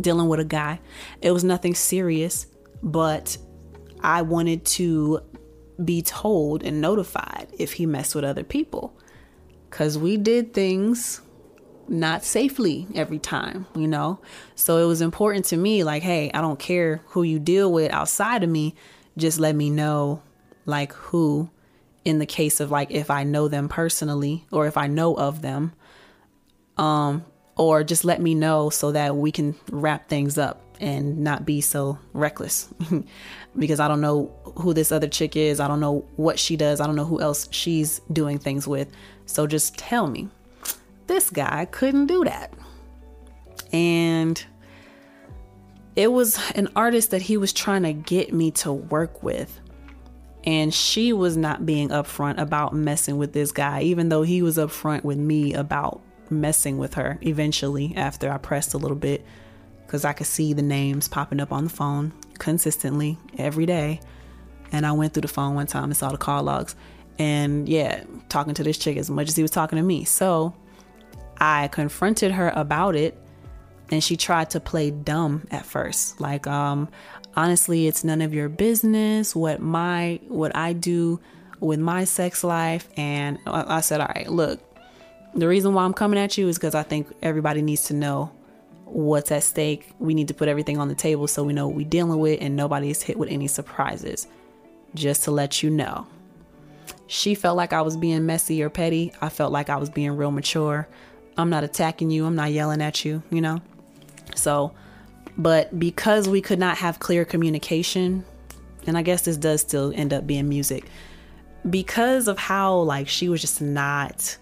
[0.00, 0.80] Dealing with a guy.
[1.22, 2.46] It was nothing serious,
[2.82, 3.36] but
[4.02, 5.20] I wanted to
[5.84, 8.96] be told and notified if he messed with other people.
[9.68, 11.20] Because we did things
[11.88, 14.20] not safely every time, you know?
[14.54, 17.92] So it was important to me, like, hey, I don't care who you deal with
[17.92, 18.74] outside of me,
[19.16, 20.22] just let me know,
[20.66, 21.50] like, who
[22.04, 25.42] in the case of like if I know them personally or if I know of
[25.42, 25.72] them.
[26.76, 27.24] Um,
[27.56, 31.60] or just let me know so that we can wrap things up and not be
[31.60, 32.72] so reckless
[33.58, 35.60] because I don't know who this other chick is.
[35.60, 36.80] I don't know what she does.
[36.80, 38.90] I don't know who else she's doing things with.
[39.26, 40.28] So just tell me.
[41.06, 42.54] This guy couldn't do that.
[43.72, 44.42] And
[45.96, 49.60] it was an artist that he was trying to get me to work with.
[50.44, 54.56] And she was not being upfront about messing with this guy, even though he was
[54.56, 59.24] upfront with me about messing with her eventually after I pressed a little bit
[59.84, 64.00] because I could see the names popping up on the phone consistently every day.
[64.72, 66.76] And I went through the phone one time and saw the call logs.
[67.18, 70.04] And yeah, talking to this chick as much as he was talking to me.
[70.04, 70.54] So
[71.38, 73.18] I confronted her about it
[73.90, 76.20] and she tried to play dumb at first.
[76.20, 76.88] Like, um,
[77.36, 81.20] honestly, it's none of your business what my what I do
[81.60, 82.88] with my sex life.
[82.96, 84.60] And I said, all right, look,
[85.34, 88.32] the reason why I'm coming at you is because I think everybody needs to know
[88.84, 89.92] what's at stake.
[89.98, 92.40] We need to put everything on the table so we know what we're dealing with
[92.40, 94.26] and nobody's hit with any surprises.
[94.94, 96.06] Just to let you know.
[97.06, 99.12] She felt like I was being messy or petty.
[99.20, 100.88] I felt like I was being real mature.
[101.36, 102.26] I'm not attacking you.
[102.26, 103.60] I'm not yelling at you, you know?
[104.34, 104.72] So,
[105.36, 108.24] but because we could not have clear communication,
[108.86, 110.86] and I guess this does still end up being music,
[111.68, 114.36] because of how like she was just not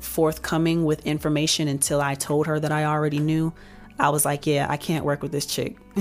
[0.00, 3.52] forthcoming with information until I told her that I already knew.
[3.98, 5.76] I was like, yeah, I can't work with this chick.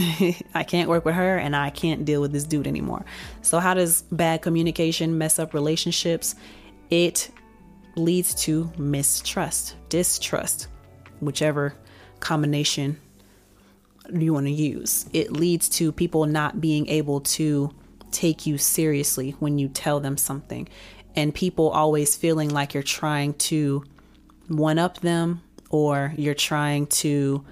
[0.53, 3.03] I can't work with her and I can't deal with this dude anymore.
[3.41, 6.35] So, how does bad communication mess up relationships?
[6.89, 7.29] It
[7.95, 10.67] leads to mistrust, distrust,
[11.19, 11.73] whichever
[12.21, 12.97] combination
[14.13, 15.05] you want to use.
[15.13, 17.73] It leads to people not being able to
[18.11, 20.67] take you seriously when you tell them something
[21.15, 23.83] and people always feeling like you're trying to
[24.47, 27.43] one up them or you're trying to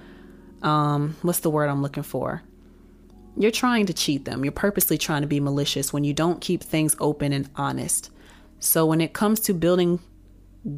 [0.64, 2.41] um what's the word I'm looking for?
[3.36, 4.43] You're trying to cheat them.
[4.43, 8.10] You're purposely trying to be malicious when you don't keep things open and honest.
[8.60, 9.99] So when it comes to building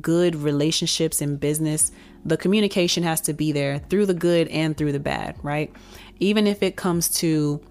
[0.02, 1.92] good relationships in business,
[2.26, 5.74] the communication has to be there through the good and through the bad, right?
[6.20, 7.62] Even if it comes to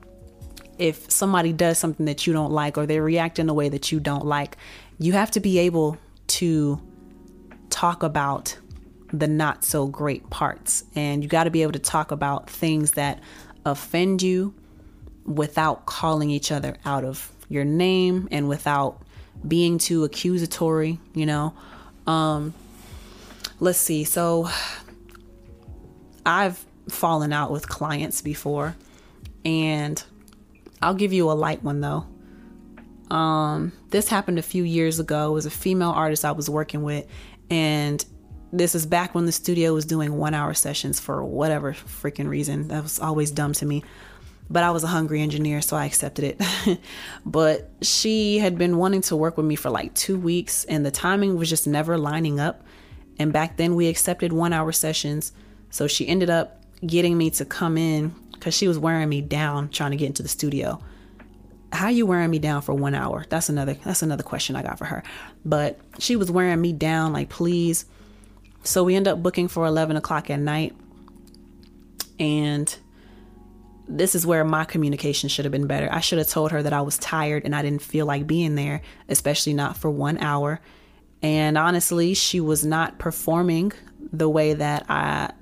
[0.78, 3.90] if somebody does something that you don't like or they react in a way that
[3.90, 4.56] you don't like,
[4.98, 5.96] you have to be able
[6.28, 6.80] to
[7.68, 8.56] talk about
[9.12, 10.84] the not so great parts.
[10.94, 13.20] And you got to be able to talk about things that
[13.64, 14.54] offend you
[15.24, 19.02] without calling each other out of your name and without
[19.46, 21.54] being too accusatory, you know.
[22.06, 22.54] Um
[23.60, 24.04] let's see.
[24.04, 24.48] So
[26.24, 28.76] I've fallen out with clients before
[29.44, 30.02] and
[30.80, 32.06] I'll give you a light one though.
[33.14, 35.30] Um, this happened a few years ago.
[35.30, 37.06] It was a female artist I was working with,
[37.48, 38.04] and
[38.52, 42.68] this is back when the studio was doing one hour sessions for whatever freaking reason.
[42.68, 43.82] That was always dumb to me.
[44.50, 46.80] But I was a hungry engineer, so I accepted it.
[47.26, 50.90] but she had been wanting to work with me for like two weeks, and the
[50.90, 52.62] timing was just never lining up.
[53.18, 55.32] And back then, we accepted one hour sessions.
[55.70, 59.68] So she ended up getting me to come in because she was wearing me down
[59.68, 60.80] trying to get into the studio
[61.72, 63.24] how are you wearing me down for one hour?
[63.28, 65.02] That's another that's another question I got for her.
[65.44, 67.84] But she was wearing me down like please.
[68.64, 70.74] So we end up booking for eleven o'clock at night.
[72.18, 72.74] And
[73.86, 75.88] this is where my communication should have been better.
[75.90, 78.54] I should have told her that I was tired and I didn't feel like being
[78.54, 80.60] there, especially not for one hour.
[81.22, 83.72] And honestly, she was not performing
[84.12, 85.32] the way that I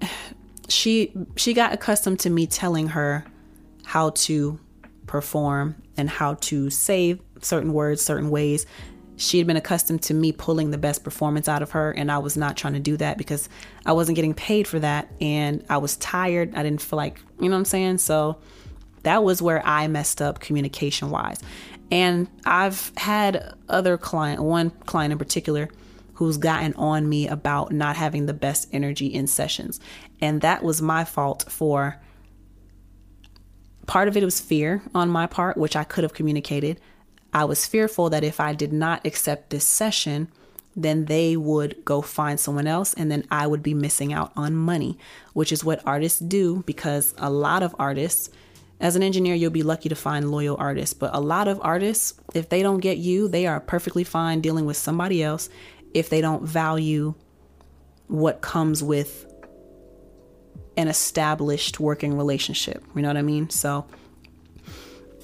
[0.68, 3.24] she she got accustomed to me telling her
[3.84, 4.58] how to
[5.06, 8.66] perform and how to say certain words certain ways
[9.16, 12.18] she had been accustomed to me pulling the best performance out of her and I
[12.18, 13.48] was not trying to do that because
[13.86, 16.54] I wasn't getting paid for that and I was tired.
[16.54, 17.98] I didn't feel like, you know what I'm saying?
[17.98, 18.38] So
[19.02, 21.40] that was where I messed up communication wise.
[21.92, 25.68] And I've had other client, one client in particular
[26.14, 29.78] who's gotten on me about not having the best energy in sessions.
[30.20, 32.00] And that was my fault for
[33.86, 36.80] Part of it was fear on my part, which I could have communicated.
[37.32, 40.28] I was fearful that if I did not accept this session,
[40.76, 44.54] then they would go find someone else and then I would be missing out on
[44.54, 44.98] money,
[45.32, 48.30] which is what artists do because a lot of artists,
[48.82, 52.14] as an engineer, you'll be lucky to find loyal artists, but a lot of artists,
[52.34, 55.48] if they don't get you, they are perfectly fine dealing with somebody else
[55.94, 57.14] if they don't value
[58.08, 59.24] what comes with
[60.76, 62.82] an established working relationship.
[62.96, 63.50] You know what I mean?
[63.50, 63.86] So,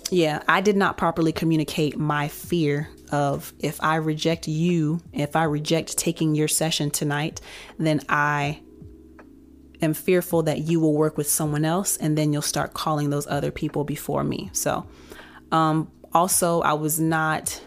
[0.08, 5.44] yeah, I did not properly communicate my fear of if I reject you, if I
[5.44, 7.40] reject taking your session tonight,
[7.76, 8.60] then I
[9.80, 13.26] am fearful that you will work with someone else and then you'll start calling those
[13.26, 14.50] other people before me.
[14.52, 14.86] So,
[15.52, 17.60] um, also, I was not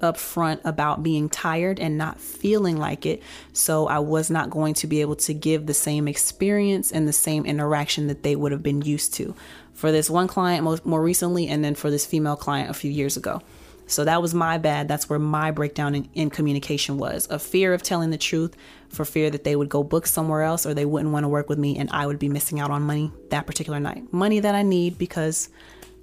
[0.00, 3.22] upfront about being tired and not feeling like it.
[3.52, 7.12] So I was not going to be able to give the same experience and the
[7.12, 9.34] same interaction that they would have been used to
[9.74, 12.90] for this one client most, more recently, and then for this female client a few
[12.90, 13.42] years ago.
[13.90, 14.86] So that was my bad.
[14.86, 18.56] That's where my breakdown in, in, communication was a fear of telling the truth,
[18.88, 21.48] for fear that they would go book somewhere else or they wouldn't want to work
[21.48, 24.12] with me and I would be missing out on money that particular night.
[24.12, 25.48] Money that I need because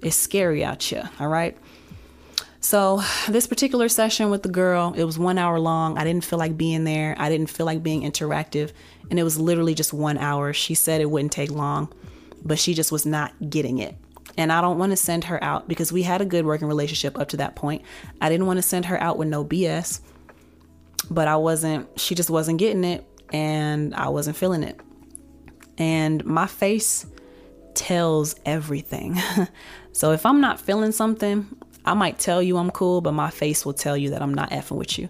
[0.02, 1.08] it's scary out here.
[1.18, 1.56] All right.
[2.60, 5.96] So, this particular session with the girl, it was one hour long.
[5.96, 7.14] I didn't feel like being there.
[7.16, 8.72] I didn't feel like being interactive.
[9.10, 10.52] And it was literally just one hour.
[10.52, 11.92] She said it wouldn't take long,
[12.44, 13.94] but she just was not getting it.
[14.38, 17.18] And I don't want to send her out because we had a good working relationship
[17.18, 17.82] up to that point.
[18.20, 20.00] I didn't want to send her out with no BS,
[21.10, 24.78] but I wasn't, she just wasn't getting it and I wasn't feeling it.
[25.76, 27.04] And my face
[27.74, 29.18] tells everything.
[29.92, 31.48] so if I'm not feeling something,
[31.84, 34.50] I might tell you I'm cool, but my face will tell you that I'm not
[34.50, 35.08] effing with you.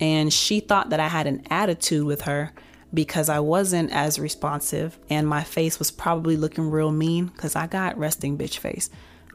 [0.00, 2.52] And she thought that I had an attitude with her
[2.96, 7.66] because I wasn't as responsive and my face was probably looking real mean because I
[7.66, 8.88] got resting bitch face.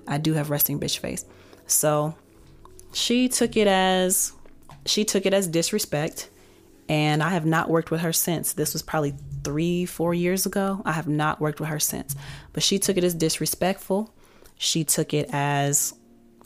[0.07, 1.23] I do have resting bitch face.
[1.67, 2.15] So
[2.91, 4.33] she took it as
[4.87, 6.31] she took it as disrespect
[6.89, 8.53] and I have not worked with her since.
[8.53, 10.81] This was probably three, four years ago.
[10.83, 12.15] I have not worked with her since.
[12.53, 14.11] But she took it as disrespectful.
[14.57, 15.93] She took it as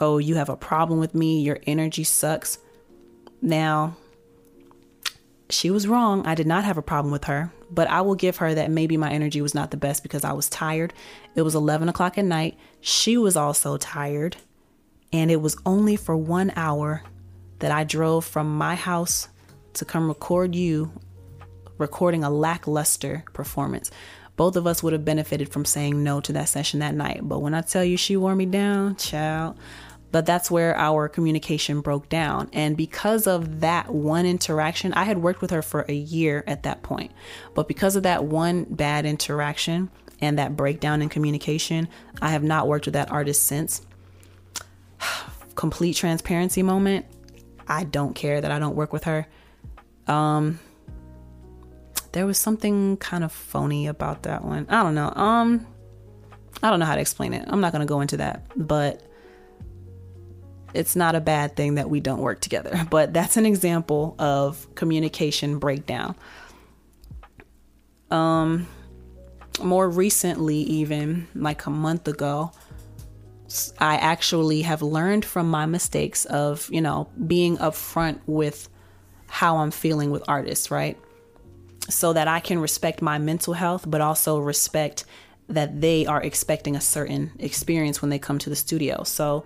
[0.02, 2.58] oh, you have a problem with me, your energy sucks.
[3.42, 3.96] Now,
[5.50, 6.26] she was wrong.
[6.26, 8.98] I did not have a problem with her, but I will give her that maybe
[8.98, 10.94] my energy was not the best because I was tired.
[11.36, 12.58] It was 11 o'clock at night.
[12.82, 14.38] She was also tired.
[15.14, 17.04] And it was only for one hour
[17.60, 19.30] that I drove from my house
[19.74, 20.92] to come record you
[21.78, 23.92] recording a lackluster performance
[24.36, 27.22] both of us would have benefited from saying no to that session that night.
[27.24, 29.58] But when I tell you she wore me down, child,
[30.16, 32.50] but that's where our communication broke down.
[32.54, 36.64] And because of that one interaction, I had worked with her for a year at
[36.64, 37.12] that point.
[37.54, 39.92] But because of that one bad interaction
[40.22, 41.90] and that breakdown in communication,
[42.22, 43.86] I have not worked with that artist since.
[45.56, 47.06] Complete transparency moment.
[47.68, 49.28] I don't care that I don't work with her.
[50.08, 50.60] Um,
[52.14, 54.66] there was something kind of phony about that one.
[54.70, 55.12] I don't know.
[55.14, 55.68] Um
[56.64, 57.44] I don't know how to explain it.
[57.50, 59.02] I'm not going to go into that, but
[60.76, 62.86] it's not a bad thing that we don't work together.
[62.90, 66.16] But that's an example of communication breakdown.
[68.12, 68.68] Um
[69.62, 72.52] more recently even like a month ago,
[73.80, 78.68] I actually have learned from my mistakes of, you know, being upfront with
[79.28, 80.98] how I'm feeling with artists, right?
[81.90, 85.06] so that I can respect my mental health, but also respect
[85.48, 89.04] that they are expecting a certain experience when they come to the studio.
[89.04, 89.46] So,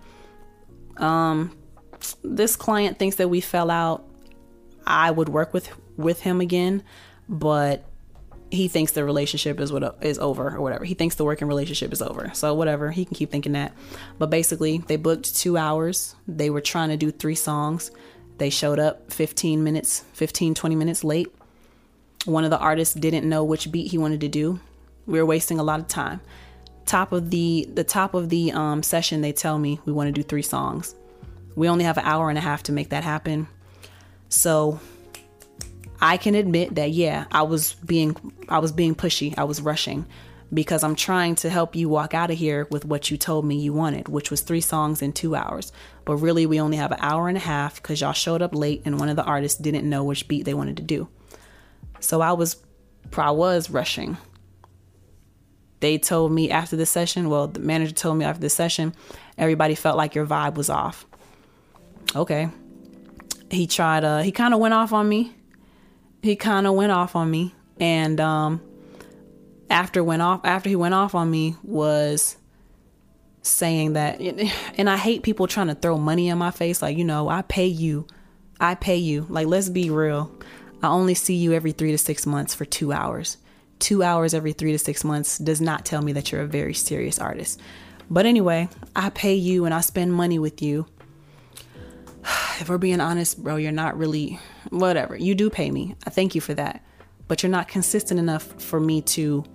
[0.99, 1.55] um,
[2.23, 4.05] this client thinks that we fell out.
[4.85, 6.83] I would work with with him again,
[7.27, 7.83] but
[8.49, 10.83] he thinks the relationship is what is over or whatever.
[10.83, 12.31] He thinks the working relationship is over.
[12.33, 13.73] So whatever, he can keep thinking that.
[14.17, 16.15] But basically, they booked 2 hours.
[16.27, 17.91] They were trying to do 3 songs.
[18.39, 21.27] They showed up 15 minutes, 15 20 minutes late
[22.25, 24.59] one of the artists didn't know which beat he wanted to do.
[25.05, 26.21] We were wasting a lot of time.
[26.89, 30.11] Top of the the top of the um, session, they tell me we want to
[30.11, 30.95] do three songs.
[31.55, 33.47] We only have an hour and a half to make that happen.
[34.29, 34.79] So
[36.01, 38.15] I can admit that yeah, I was being
[38.49, 39.37] I was being pushy.
[39.37, 40.07] I was rushing
[40.51, 43.59] because I'm trying to help you walk out of here with what you told me
[43.59, 45.71] you wanted, which was three songs in 2 hours.
[46.05, 48.81] But really we only have an hour and a half cuz y'all showed up late
[48.83, 51.07] and one of the artists didn't know which beat they wanted to do.
[51.99, 52.55] So I was
[53.15, 54.17] I was rushing.
[55.79, 58.93] They told me after the session, well, the manager told me after the session,
[59.37, 61.05] everybody felt like your vibe was off.
[62.15, 62.49] Okay.
[63.49, 65.35] He tried uh he kind of went off on me.
[66.21, 68.61] He kind of went off on me and um
[69.69, 72.35] after went off after he went off on me was
[73.41, 74.19] saying that
[74.77, 77.41] and I hate people trying to throw money in my face like, you know, I
[77.43, 78.05] pay you.
[78.59, 79.25] I pay you.
[79.29, 80.31] Like let's be real.
[80.83, 83.37] I only see you every three to six months for two hours.
[83.79, 86.73] Two hours every three to six months does not tell me that you're a very
[86.73, 87.61] serious artist.
[88.09, 90.85] But anyway, I pay you and I spend money with you.
[92.59, 94.37] If we're being honest, bro, you're not really,
[94.69, 95.15] whatever.
[95.15, 95.95] You do pay me.
[96.05, 96.83] I thank you for that.
[97.29, 99.45] But you're not consistent enough for me to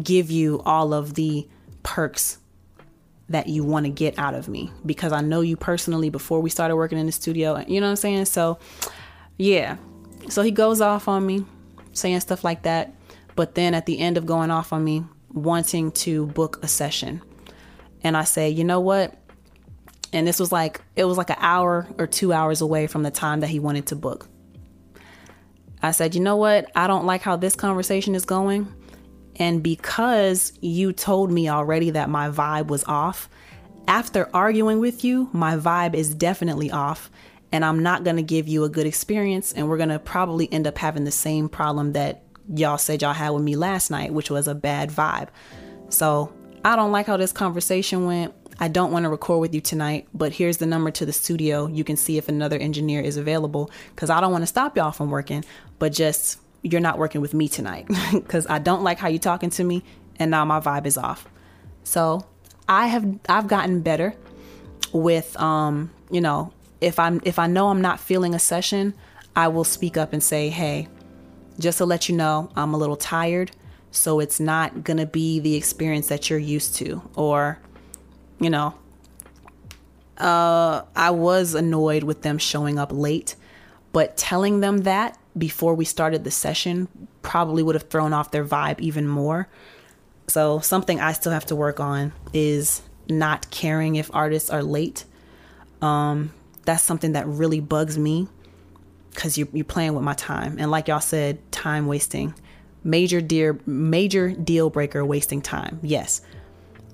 [0.00, 1.48] give you all of the
[1.82, 2.38] perks
[3.28, 6.50] that you want to get out of me because I know you personally before we
[6.50, 7.58] started working in the studio.
[7.66, 8.24] You know what I'm saying?
[8.26, 8.58] So,
[9.36, 9.76] yeah,
[10.28, 11.44] so he goes off on me
[11.92, 12.94] saying stuff like that.
[13.38, 17.22] But then at the end of going off on me, wanting to book a session.
[18.02, 19.14] And I say, you know what?
[20.12, 23.12] And this was like, it was like an hour or two hours away from the
[23.12, 24.26] time that he wanted to book.
[25.80, 26.68] I said, you know what?
[26.74, 28.66] I don't like how this conversation is going.
[29.36, 33.30] And because you told me already that my vibe was off,
[33.86, 37.08] after arguing with you, my vibe is definitely off.
[37.52, 39.52] And I'm not going to give you a good experience.
[39.52, 42.24] And we're going to probably end up having the same problem that
[42.54, 45.28] y'all said y'all had with me last night, which was a bad vibe.
[45.90, 46.32] So
[46.64, 48.34] I don't like how this conversation went.
[48.60, 51.66] I don't want to record with you tonight, but here's the number to the studio.
[51.68, 54.90] You can see if another engineer is available because I don't want to stop y'all
[54.90, 55.44] from working,
[55.78, 59.50] but just you're not working with me tonight because I don't like how you're talking
[59.50, 59.84] to me
[60.18, 61.28] and now my vibe is off.
[61.84, 62.26] So
[62.68, 64.14] I have I've gotten better
[64.92, 68.94] with um, you know, if I'm if I know I'm not feeling a session,
[69.36, 70.88] I will speak up and say, hey,
[71.58, 73.50] just to let you know, I'm a little tired.
[73.90, 77.02] So it's not gonna be the experience that you're used to.
[77.16, 77.58] Or,
[78.38, 78.74] you know,
[80.18, 83.36] uh, I was annoyed with them showing up late,
[83.92, 86.88] but telling them that before we started the session
[87.22, 89.48] probably would have thrown off their vibe even more.
[90.26, 95.04] So, something I still have to work on is not caring if artists are late.
[95.80, 96.32] Um,
[96.64, 98.28] that's something that really bugs me
[99.10, 100.56] because you're, you're playing with my time.
[100.58, 102.34] And like y'all said, time wasting.
[102.84, 105.80] Major dear major deal breaker wasting time.
[105.82, 106.20] Yes.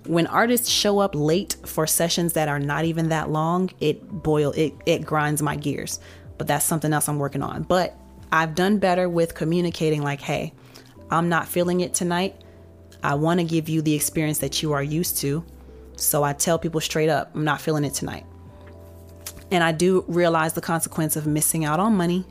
[0.07, 4.53] When artists show up late for sessions that are not even that long, it boil
[4.53, 6.01] it it grinds my gears.
[6.39, 7.63] But that's something else I'm working on.
[7.63, 7.97] But
[8.33, 10.53] I've done better with communicating like, hey,
[11.11, 12.35] I'm not feeling it tonight.
[13.03, 15.45] I want to give you the experience that you are used to.
[15.97, 18.27] So I tell people straight up, I'm not feeling it tonight.
[19.51, 22.27] And I do realize the consequence of missing out on money.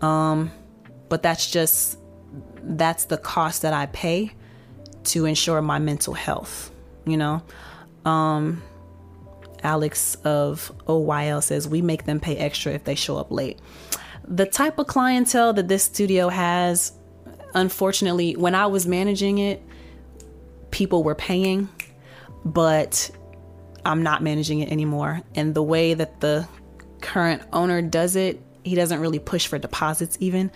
[0.00, 0.50] Um,
[1.08, 1.98] but that's just
[2.62, 4.32] that's the cost that I pay
[5.04, 6.70] to ensure my mental health,
[7.06, 7.42] you know.
[8.04, 8.62] Um,
[9.62, 13.58] Alex of OYL says we make them pay extra if they show up late
[14.28, 16.92] the type of clientele that this studio has,
[17.54, 19.62] unfortunately, when I was managing it,
[20.70, 21.68] people were paying,
[22.44, 23.10] but
[23.88, 25.22] I'm not managing it anymore.
[25.34, 26.46] And the way that the
[27.00, 30.50] current owner does it, he doesn't really push for deposits even.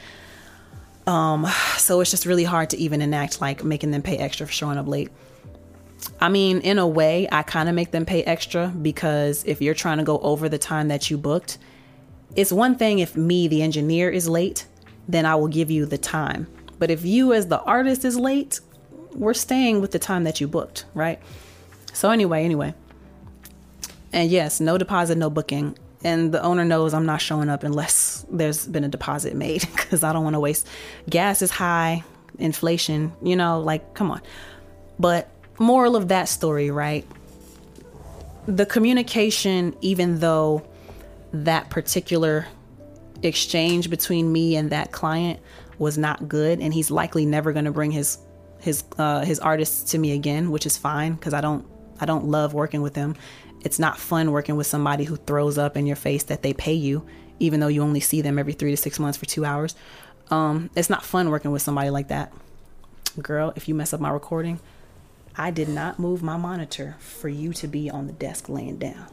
[1.07, 1.47] Um,
[1.79, 4.77] so it's just really hard to even enact like making them pay extra for showing
[4.77, 5.11] up late.
[6.21, 9.75] I mean, in a way, I kind of make them pay extra because if you're
[9.75, 11.59] trying to go over the time that you booked,
[12.37, 14.67] it's one thing if me, the engineer, is late,
[15.09, 16.47] then I will give you the time.
[16.79, 18.61] But if you, as the artist, is late,
[19.15, 21.21] we're staying with the time that you booked, right?
[21.93, 22.75] So, anyway, anyway.
[24.13, 25.79] And yes, no deposit, no booking.
[26.05, 30.03] And the owner knows I'm not showing up unless there's been a deposit made because
[30.03, 30.67] I don't want to waste.
[31.09, 32.05] Gas is high,
[32.39, 34.21] inflation, you know, like, come on.
[34.99, 37.07] But, moral of that story, right?
[38.47, 40.67] The communication, even though
[41.33, 42.47] that particular
[43.23, 45.41] exchange between me and that client
[45.79, 48.19] was not good and he's likely never going to bring his
[48.61, 51.65] his uh, his artists to me again which is fine because i don't
[52.01, 53.15] i don't love working with him
[53.63, 56.75] it's not fun working with somebody who throws up in your face that they pay
[56.75, 57.07] you
[57.39, 59.75] even though you only see them every three to six months for two hours
[60.31, 62.33] um, it's not fun working with somebody like that
[63.21, 64.61] girl if you mess up my recording
[65.37, 69.07] i did not move my monitor for you to be on the desk laying down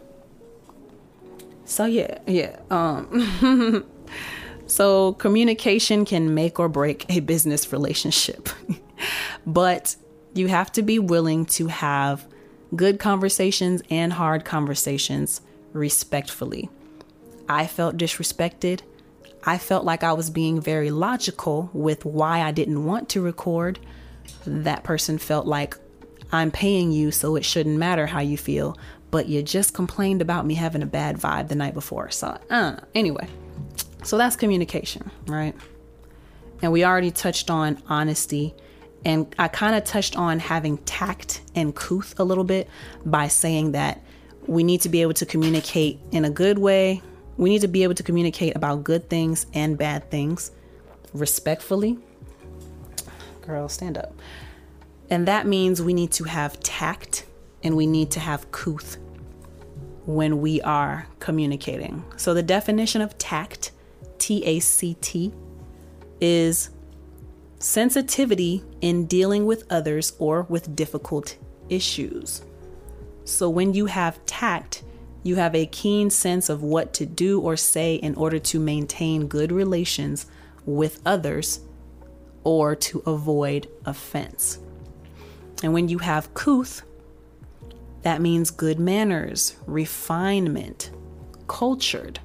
[1.69, 2.57] so yeah, yeah.
[2.71, 3.85] Um
[4.65, 8.49] so communication can make or break a business relationship.
[9.45, 9.95] but
[10.33, 12.27] you have to be willing to have
[12.75, 15.41] good conversations and hard conversations
[15.73, 16.69] respectfully.
[17.47, 18.81] I felt disrespected.
[19.43, 23.79] I felt like I was being very logical with why I didn't want to record.
[24.45, 25.77] That person felt like
[26.31, 28.77] I'm paying you, so it shouldn't matter how you feel
[29.11, 32.09] but you just complained about me having a bad vibe the night before.
[32.11, 33.27] So, uh, anyway,
[34.03, 35.55] so that's communication, right?
[36.61, 38.53] And we already touched on honesty.
[39.05, 42.69] And I kind of touched on having tact and couth a little bit
[43.05, 44.03] by saying that
[44.45, 47.01] we need to be able to communicate in a good way.
[47.37, 50.51] We need to be able to communicate about good things and bad things
[51.13, 51.97] respectfully.
[53.41, 54.13] Girl, stand up.
[55.09, 57.25] And that means we need to have tact
[57.63, 58.97] and we need to have couth
[60.05, 62.03] when we are communicating.
[62.17, 63.71] So, the definition of tact,
[64.17, 65.31] T A C T,
[66.19, 66.69] is
[67.59, 71.37] sensitivity in dealing with others or with difficult
[71.69, 72.41] issues.
[73.25, 74.83] So, when you have tact,
[75.23, 79.27] you have a keen sense of what to do or say in order to maintain
[79.27, 80.25] good relations
[80.65, 81.59] with others
[82.43, 84.59] or to avoid offense.
[85.61, 86.83] And when you have couth,
[88.01, 90.91] that means good manners, refinement,
[91.47, 92.19] cultured.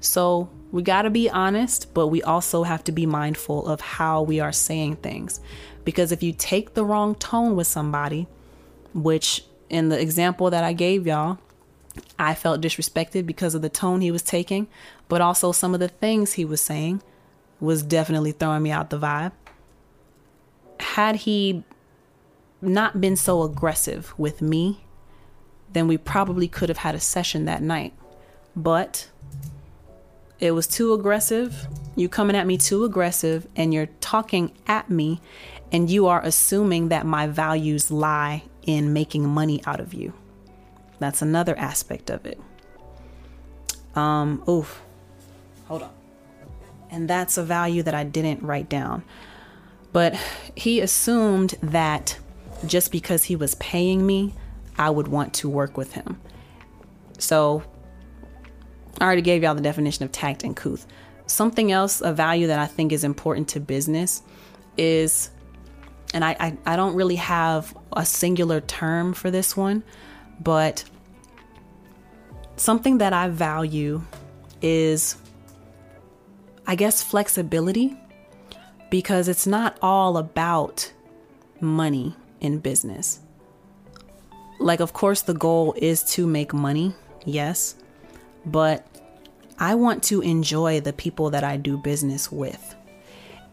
[0.00, 4.22] So we got to be honest, but we also have to be mindful of how
[4.22, 5.40] we are saying things.
[5.84, 8.28] Because if you take the wrong tone with somebody,
[8.94, 11.38] which in the example that I gave y'all,
[12.18, 14.68] I felt disrespected because of the tone he was taking,
[15.08, 17.02] but also some of the things he was saying
[17.58, 19.32] was definitely throwing me out the vibe.
[20.78, 21.64] Had he
[22.62, 24.84] not been so aggressive with me,
[25.72, 27.92] then we probably could have had a session that night.
[28.54, 29.08] But
[30.40, 31.68] it was too aggressive.
[31.96, 35.20] You coming at me too aggressive and you're talking at me
[35.70, 40.14] and you are assuming that my values lie in making money out of you.
[40.98, 42.40] That's another aspect of it.
[43.94, 44.82] Um, oof.
[45.66, 45.90] Hold on.
[46.90, 49.04] And that's a value that I didn't write down.
[49.92, 50.14] But
[50.54, 52.18] he assumed that
[52.66, 54.34] just because he was paying me,
[54.78, 56.20] I would want to work with him.
[57.18, 57.62] So
[58.98, 60.86] I already gave y'all the definition of tact and couth.
[61.26, 64.22] Something else, a value that I think is important to business
[64.76, 65.30] is,
[66.12, 69.84] and I, I, I don't really have a singular term for this one,
[70.40, 70.84] but
[72.56, 74.02] something that I value
[74.60, 75.16] is,
[76.66, 77.96] I guess, flexibility
[78.90, 80.92] because it's not all about
[81.60, 83.20] money in business.
[84.58, 87.76] Like, of course, the goal is to make money, yes,
[88.46, 88.86] but
[89.58, 92.74] I want to enjoy the people that I do business with.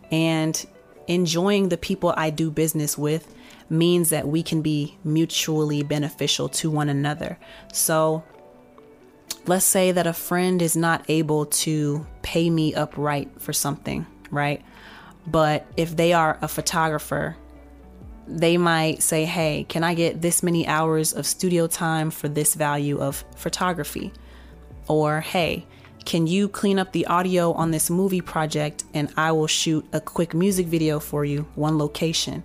[0.10, 0.66] And
[1.08, 3.34] enjoying the people I do business with
[3.70, 7.38] means that we can be mutually beneficial to one another.
[7.74, 8.24] So,
[9.46, 14.64] let's say that a friend is not able to pay me upright for something, right?
[15.26, 17.36] But if they are a photographer,
[18.28, 22.56] they might say, Hey, can I get this many hours of studio time for this
[22.56, 24.14] value of photography?
[24.88, 25.66] Or, Hey,
[26.08, 30.00] can you clean up the audio on this movie project and I will shoot a
[30.00, 32.44] quick music video for you, one location?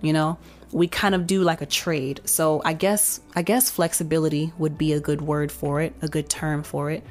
[0.00, 0.38] You know,
[0.72, 2.22] we kind of do like a trade.
[2.24, 6.30] So I guess I guess flexibility would be a good word for it, a good
[6.30, 7.04] term for it.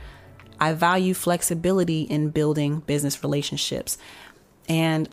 [0.59, 3.99] I value flexibility in building business relationships.
[4.67, 5.07] And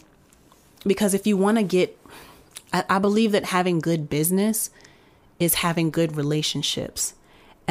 [0.87, 1.99] because if you want to get
[2.73, 4.71] I, I believe that having good business
[5.39, 7.15] is having good relationships.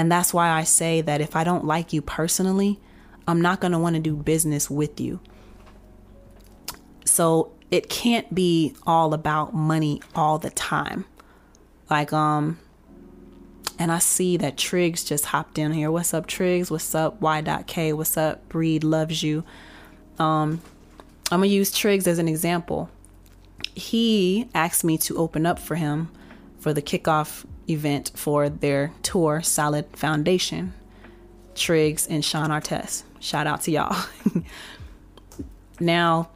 [0.01, 2.79] And that's why I say that if I don't like you personally,
[3.27, 5.19] I'm not going to want to do business with you.
[7.05, 11.05] So it can't be all about money all the time.
[11.87, 12.57] Like, um,
[13.77, 15.91] and I see that Triggs just hopped in here.
[15.91, 16.71] What's up, Triggs?
[16.71, 17.93] What's up, Y.K?
[17.93, 19.43] What's up, Breed loves you.
[20.17, 20.63] Um,
[21.31, 22.89] I'm gonna use Triggs as an example.
[23.75, 26.09] He asked me to open up for him
[26.61, 30.73] for the kickoff event for their tour, Solid Foundation.
[31.55, 33.03] Triggs and Sean Artes.
[33.19, 34.05] Shout out to y'all.
[35.79, 36.29] now,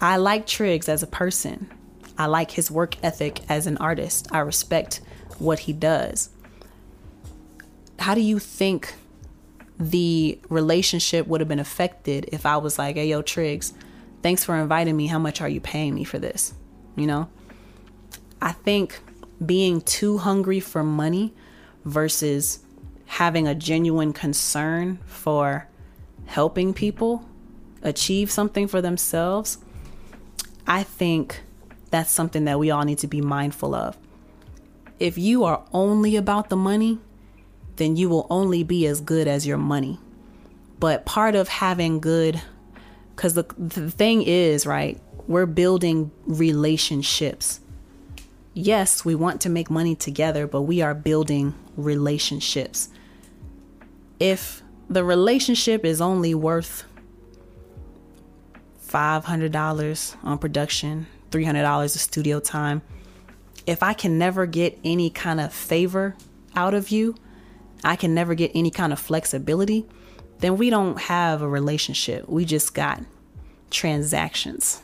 [0.00, 1.70] I like Triggs as a person.
[2.18, 4.28] I like his work ethic as an artist.
[4.32, 5.00] I respect
[5.38, 6.30] what he does.
[8.00, 8.94] How do you think
[9.78, 13.72] the relationship would have been affected if I was like, hey, yo, Triggs,
[14.22, 15.06] thanks for inviting me.
[15.06, 16.52] How much are you paying me for this?
[16.96, 17.28] You know?
[18.42, 19.00] I think
[19.44, 21.34] being too hungry for money
[21.84, 22.60] versus
[23.06, 25.68] having a genuine concern for
[26.26, 27.24] helping people
[27.82, 29.58] achieve something for themselves
[30.68, 31.40] I think
[31.90, 33.96] that's something that we all need to be mindful of.
[35.00, 36.98] If you are only about the money,
[37.76, 39.98] then you will only be as good as your money.
[40.78, 42.42] But part of having good,
[43.16, 47.60] because the, the thing is, right, we're building relationships.
[48.54, 52.88] Yes, we want to make money together, but we are building relationships.
[54.18, 56.84] If the relationship is only worth
[58.88, 62.82] $500 on production, $300 of studio time.
[63.66, 66.16] If I can never get any kind of favor
[66.56, 67.14] out of you,
[67.84, 69.86] I can never get any kind of flexibility,
[70.38, 72.28] then we don't have a relationship.
[72.28, 73.02] We just got
[73.70, 74.82] transactions.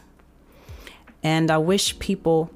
[1.22, 2.50] And I wish people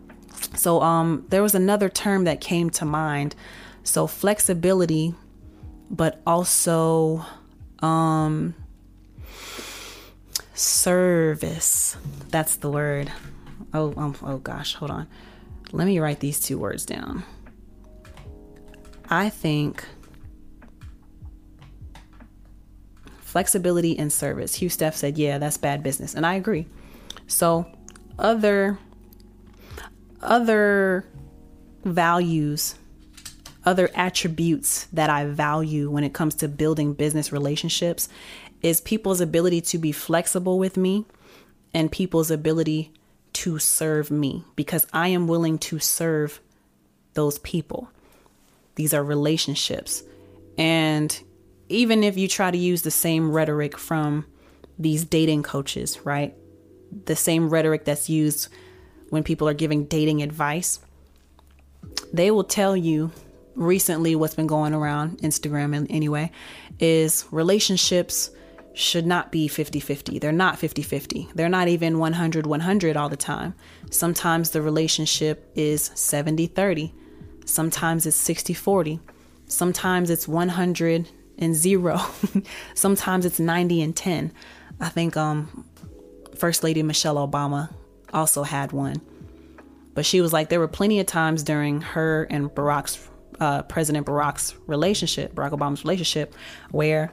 [0.57, 3.35] so um there was another term that came to mind.
[3.83, 5.15] So flexibility
[5.91, 7.25] but also
[7.81, 8.55] um
[10.59, 11.97] Service.
[12.31, 13.13] That's the word.
[13.73, 15.07] Oh, um, oh gosh, hold on.
[15.71, 17.23] Let me write these two words down.
[19.09, 19.85] I think
[23.21, 24.57] flexibility and service.
[24.57, 26.13] Hugh Steph said, Yeah, that's bad business.
[26.13, 26.67] And I agree.
[27.29, 27.65] So
[28.19, 28.81] other
[30.21, 31.07] other
[31.85, 32.75] values,
[33.65, 38.09] other attributes that I value when it comes to building business relationships
[38.63, 41.07] is people's ability to be flexible with me
[41.73, 42.93] and people's ability
[43.35, 46.41] to serve me because I am willing to serve
[47.15, 47.91] those people.
[48.75, 50.03] These are relationships.
[50.57, 51.21] And
[51.69, 54.27] even if you try to use the same rhetoric from
[54.79, 56.35] these dating coaches, right?
[57.05, 58.49] The same rhetoric that's used
[59.11, 60.81] when people are giving dating advice,
[62.13, 63.11] they will tell you
[63.55, 66.31] recently what's been going around Instagram anyway
[66.79, 68.31] is relationships
[68.75, 70.19] should not be 50 50.
[70.21, 71.29] They're not 50 50.
[71.35, 73.55] They're not even 100 100 all the time.
[73.91, 76.95] Sometimes the relationship is 70 30.
[77.45, 79.01] Sometimes it's 60 40.
[79.47, 82.01] Sometimes it's 100 and 0.
[82.75, 84.33] Sometimes it's 90 and 10.
[84.81, 85.65] I think um
[86.37, 87.71] First Lady Michelle Obama
[88.13, 89.01] also had one.
[89.95, 93.09] But she was like there were plenty of times during her and Barack's
[93.41, 96.35] uh, President Barack's relationship, Barack Obama's relationship,
[96.71, 97.13] where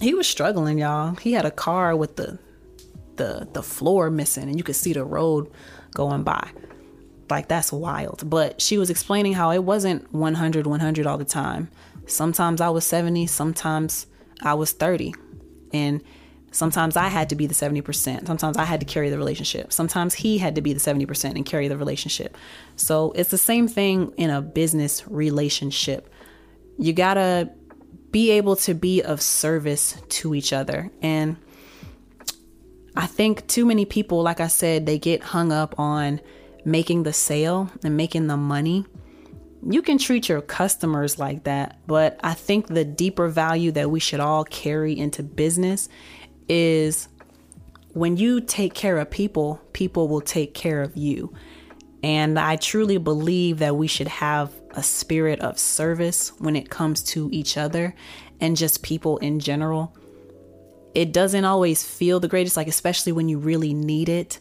[0.00, 1.14] he was struggling, y'all.
[1.16, 2.38] He had a car with the
[3.16, 5.50] the the floor missing and you could see the road
[5.94, 6.50] going by.
[7.28, 8.28] Like that's wild.
[8.28, 11.70] But she was explaining how it wasn't 100 100 all the time.
[12.06, 14.06] Sometimes I was 70, sometimes
[14.42, 15.14] I was 30.
[15.72, 16.02] And
[16.50, 18.26] sometimes I had to be the 70%.
[18.26, 19.72] Sometimes I had to carry the relationship.
[19.72, 22.36] Sometimes he had to be the 70% and carry the relationship.
[22.76, 26.12] So it's the same thing in a business relationship.
[26.78, 27.50] You got to
[28.10, 30.90] be able to be of service to each other.
[31.00, 31.36] And
[32.96, 36.20] I think too many people, like I said, they get hung up on
[36.64, 38.84] making the sale and making the money.
[39.62, 44.00] You can treat your customers like that, but I think the deeper value that we
[44.00, 45.88] should all carry into business
[46.50, 47.08] is
[47.92, 51.32] when you take care of people, people will take care of you.
[52.02, 57.02] And I truly believe that we should have a spirit of service when it comes
[57.02, 57.94] to each other
[58.40, 59.96] and just people in general.
[60.94, 64.40] It doesn't always feel the greatest, like, especially when you really need it.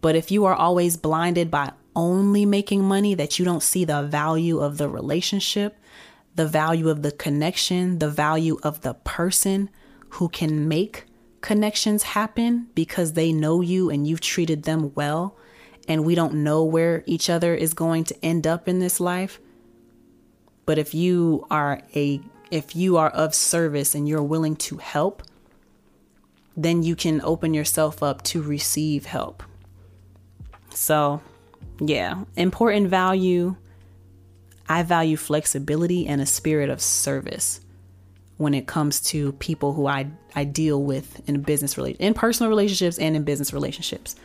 [0.00, 4.02] But if you are always blinded by only making money, that you don't see the
[4.02, 5.76] value of the relationship,
[6.34, 9.68] the value of the connection, the value of the person
[10.10, 11.04] who can make
[11.40, 15.36] connections happen because they know you and you've treated them well,
[15.88, 19.40] and we don't know where each other is going to end up in this life,
[20.64, 22.20] but if you are a
[22.50, 25.22] if you are of service and you're willing to help,
[26.56, 29.42] then you can open yourself up to receive help.
[30.70, 31.20] So,
[31.80, 33.56] yeah, important value.
[34.68, 37.60] I value flexibility and a spirit of service
[38.36, 42.98] when it comes to people who I, I deal with in business in personal relationships
[42.98, 44.16] and in business relationships.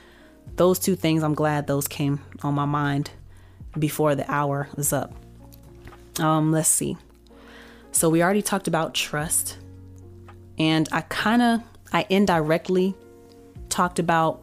[0.58, 3.12] Those two things I'm glad those came on my mind
[3.78, 5.14] before the hour was up.
[6.20, 6.98] Um, let's see.
[7.94, 9.58] So we already talked about trust,
[10.58, 11.62] and I kind of,
[11.94, 12.96] I indirectly
[13.70, 14.42] talked about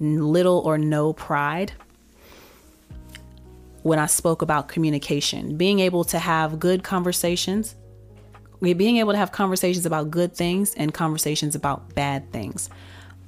[0.00, 1.72] little or no pride
[3.82, 7.74] when I spoke about communication, being able to have good conversations,
[8.60, 12.68] being able to have conversations about good things and conversations about bad things.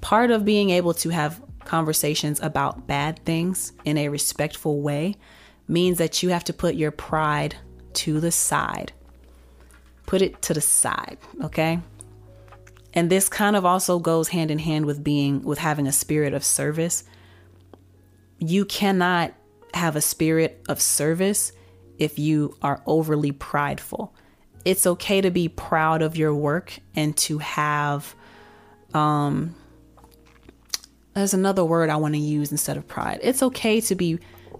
[0.01, 5.17] Part of being able to have conversations about bad things in a respectful way
[5.69, 7.55] means that you have to put your pride
[7.93, 8.93] to the side.
[10.07, 11.81] Put it to the side, okay?
[12.93, 16.35] And this kind of also goes hand in hand with being with having a spirit
[16.35, 17.05] of service.
[18.39, 19.33] You cannot
[19.75, 21.53] have a spirit of service
[21.99, 24.13] if you are overly prideful.
[24.65, 28.15] It's okay to be proud of your work and to have
[28.95, 29.55] um
[31.15, 33.21] there's another word I want to use instead of pride.
[33.23, 34.19] It's okay to be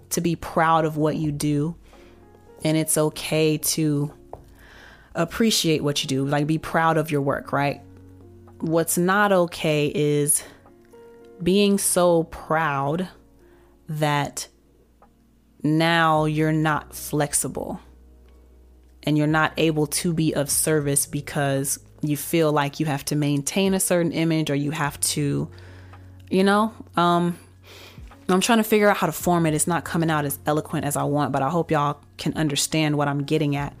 [0.09, 1.75] to be proud of what you do
[2.63, 4.13] and it's okay to
[5.15, 7.81] appreciate what you do, like be proud of your work, right?
[8.59, 10.43] What's not okay is
[11.41, 13.09] being so proud
[13.89, 14.47] that
[15.63, 17.79] now you're not flexible
[19.03, 23.15] and you're not able to be of service because you feel like you have to
[23.15, 25.49] maintain a certain image or you have to,
[26.29, 27.37] you know, um,
[28.29, 29.53] I'm trying to figure out how to form it.
[29.53, 32.97] It's not coming out as eloquent as I want, but I hope y'all can understand
[32.97, 33.75] what I'm getting at.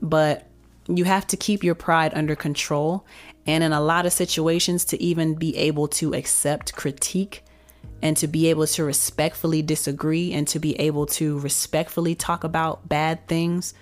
[0.00, 0.46] But
[0.86, 3.06] you have to keep your pride under control.
[3.46, 7.44] And in a lot of situations, to even be able to accept critique
[8.02, 12.88] and to be able to respectfully disagree and to be able to respectfully talk about
[12.88, 13.74] bad things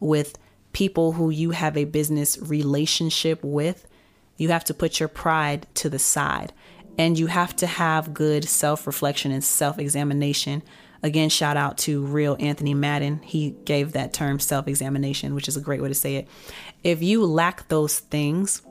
[0.00, 0.38] with
[0.72, 3.86] people who you have a business relationship with,
[4.36, 6.52] you have to put your pride to the side
[6.96, 10.62] And you have to have good self reflection and self examination.
[11.02, 13.20] Again, shout out to real Anthony Madden.
[13.22, 16.28] He gave that term self examination, which is a great way to say it.
[16.82, 18.62] If you lack those things,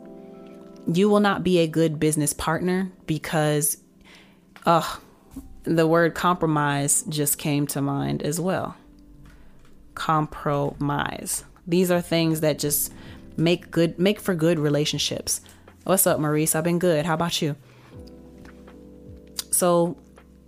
[0.92, 3.78] you will not be a good business partner because,
[4.66, 5.00] oh,
[5.64, 8.76] the word compromise just came to mind as well.
[9.98, 11.43] Compromise.
[11.66, 12.93] These are things that just
[13.36, 15.41] make good make for good relationships.
[15.86, 16.54] What's up, Maurice?
[16.54, 17.06] I've been good.
[17.06, 17.56] How about you?
[19.50, 19.98] So,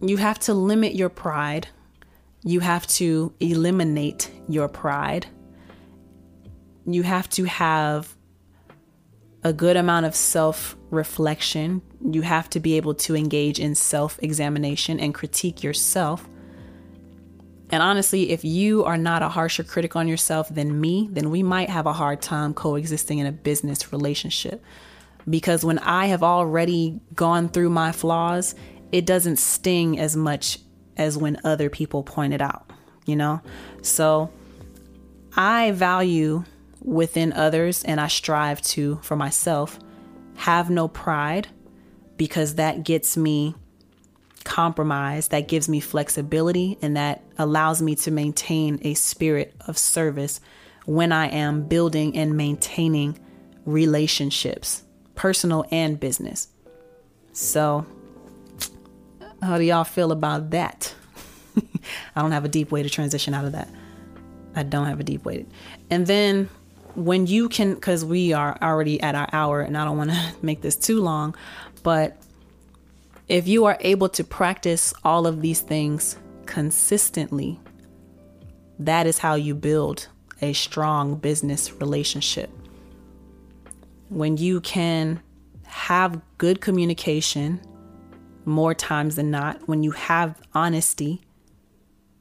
[0.02, 1.68] you have to limit your pride.
[2.44, 5.26] You have to eliminate your pride.
[6.86, 8.16] You have to have
[9.44, 11.82] a good amount of self reflection.
[12.06, 16.30] You have to be able to engage in self examination and critique yourself.
[17.72, 21.44] And honestly, if you are not a harsher critic on yourself than me, then we
[21.44, 24.64] might have a hard time coexisting in a business relationship.
[25.30, 28.56] Because when I have already gone through my flaws,
[28.92, 30.60] it doesn't sting as much
[30.98, 32.72] as when other people point it out,
[33.06, 33.42] you know?
[33.84, 34.32] So
[35.36, 36.44] I value
[36.82, 39.80] within others and I strive to, for myself,
[40.36, 41.50] have no pride
[42.18, 43.56] because that gets me
[44.44, 50.40] compromise, that gives me flexibility, and that allows me to maintain a spirit of service
[50.86, 53.18] when I am building and maintaining
[53.66, 54.84] relationships,
[55.16, 56.48] personal and business.
[57.34, 57.86] So,
[59.42, 60.94] how do y'all feel about that?
[62.16, 63.70] I don't have a deep way to transition out of that.
[64.56, 65.46] I don't have a deep way.
[65.90, 66.50] And then
[66.96, 70.34] when you can, because we are already at our hour and I don't want to
[70.42, 71.36] make this too long,
[71.84, 72.18] but
[73.30, 77.60] if you are able to practice all of these things consistently,
[78.80, 80.08] that is how you build
[80.42, 82.50] a strong business relationship.
[84.10, 85.22] When you can
[85.66, 87.62] have good communication
[88.46, 91.22] more times than not, when you have honesty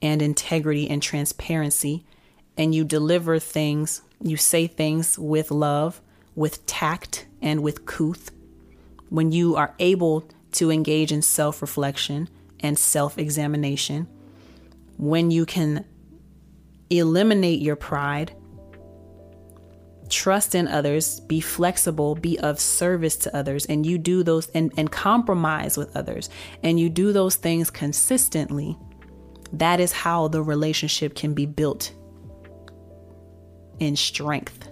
[0.02, 2.04] and integrity and transparency,
[2.56, 6.00] and you deliver things you say things with love,
[6.34, 8.30] with tact, and with couth.
[9.10, 12.28] When you are able to engage in self reflection
[12.60, 14.08] and self examination,
[14.96, 15.84] when you can
[16.90, 18.32] eliminate your pride,
[20.08, 24.72] trust in others, be flexible, be of service to others, and you do those and,
[24.76, 26.30] and compromise with others,
[26.62, 28.76] and you do those things consistently,
[29.52, 31.92] that is how the relationship can be built
[33.78, 34.68] in strength.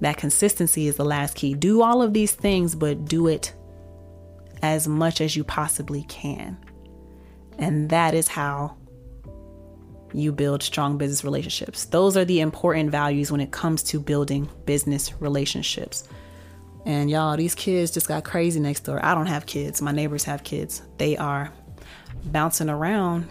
[0.00, 1.54] That consistency is the last key.
[1.54, 3.54] Do all of these things, but do it
[4.62, 6.56] as much as you possibly can.
[7.58, 8.76] And that is how
[10.14, 11.86] you build strong business relationships.
[11.86, 16.08] Those are the important values when it comes to building business relationships.
[16.84, 19.04] And y'all, these kids just got crazy next door.
[19.04, 20.82] I don't have kids, my neighbors have kids.
[20.98, 21.52] They are
[22.24, 23.28] bouncing around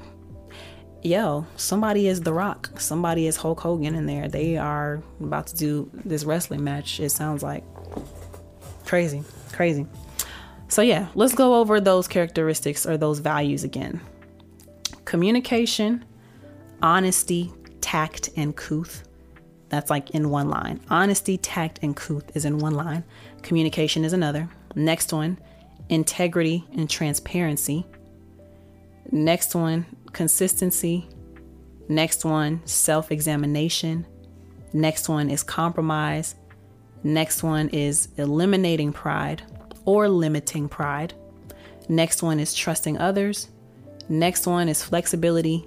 [1.03, 4.27] yo, somebody is The Rock, somebody is Hulk Hogan in there.
[4.27, 6.99] They are about to do this wrestling match.
[6.99, 7.63] It sounds like
[8.85, 9.87] crazy, crazy.
[10.71, 13.99] So, yeah, let's go over those characteristics or those values again
[15.03, 16.05] communication,
[16.81, 17.51] honesty,
[17.81, 19.03] tact, and couth.
[19.67, 20.79] That's like in one line.
[20.89, 23.03] Honesty, tact, and couth is in one line.
[23.41, 24.47] Communication is another.
[24.73, 25.37] Next one,
[25.89, 27.85] integrity and transparency.
[29.11, 31.09] Next one, consistency.
[31.89, 34.07] Next one, self examination.
[34.71, 36.35] Next one is compromise.
[37.03, 39.43] Next one is eliminating pride
[39.85, 41.13] or limiting pride.
[41.89, 43.49] Next one is trusting others.
[44.09, 45.65] Next one is flexibility.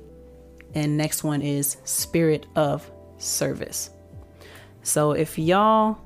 [0.75, 3.91] And next one is spirit of service.
[4.83, 5.99] So if y'all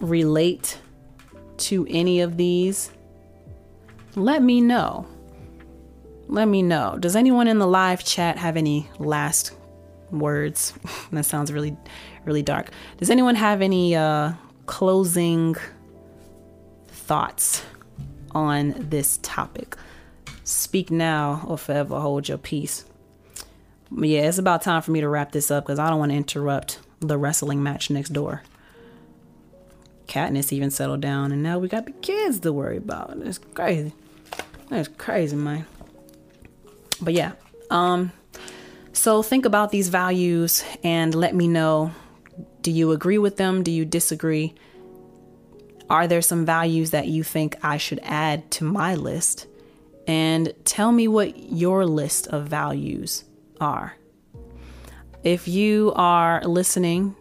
[0.00, 0.78] relate
[1.58, 2.90] to any of these,
[4.16, 5.06] let me know
[6.32, 6.96] let me know.
[6.98, 9.52] Does anyone in the live chat have any last
[10.10, 10.72] words?
[11.12, 11.76] that sounds really,
[12.24, 12.70] really dark.
[12.96, 14.32] Does anyone have any uh,
[14.64, 15.56] closing
[17.02, 17.62] thoughts
[18.32, 19.76] on this topic?
[20.44, 22.84] Speak now or forever hold your peace.
[23.94, 26.16] Yeah, it's about time for me to wrap this up because I don't want to
[26.16, 28.42] interrupt the wrestling match next door.
[30.06, 33.16] Katniss even settled down, and now we got the kids to worry about.
[33.18, 33.92] It's crazy.
[34.68, 35.66] That's crazy, man
[37.02, 37.32] but yeah
[37.70, 38.12] um
[38.92, 41.90] so think about these values and let me know
[42.62, 44.54] do you agree with them do you disagree
[45.90, 49.46] are there some values that you think I should add to my list?
[50.06, 53.24] And tell me what your list of values
[53.60, 53.96] are.
[55.22, 57.14] If you are listening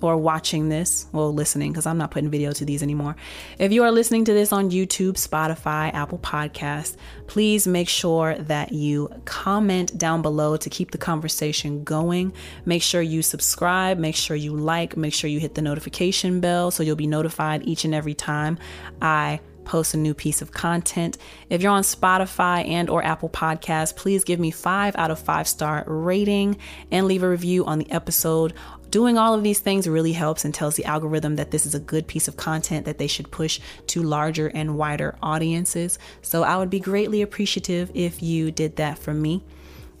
[0.00, 3.16] or watching this, well, listening, because I'm not putting video to these anymore.
[3.58, 8.72] If you are listening to this on YouTube, Spotify, Apple Podcast, please make sure that
[8.72, 12.32] you comment down below to keep the conversation going.
[12.64, 16.70] Make sure you subscribe, make sure you like, make sure you hit the notification bell
[16.70, 18.58] so you'll be notified each and every time
[19.00, 21.18] I post a new piece of content.
[21.50, 25.46] If you're on Spotify and or Apple Podcasts, please give me 5 out of 5
[25.46, 26.56] star rating
[26.90, 28.54] and leave a review on the episode.
[28.90, 31.80] Doing all of these things really helps and tells the algorithm that this is a
[31.80, 35.98] good piece of content that they should push to larger and wider audiences.
[36.22, 39.44] So I would be greatly appreciative if you did that for me.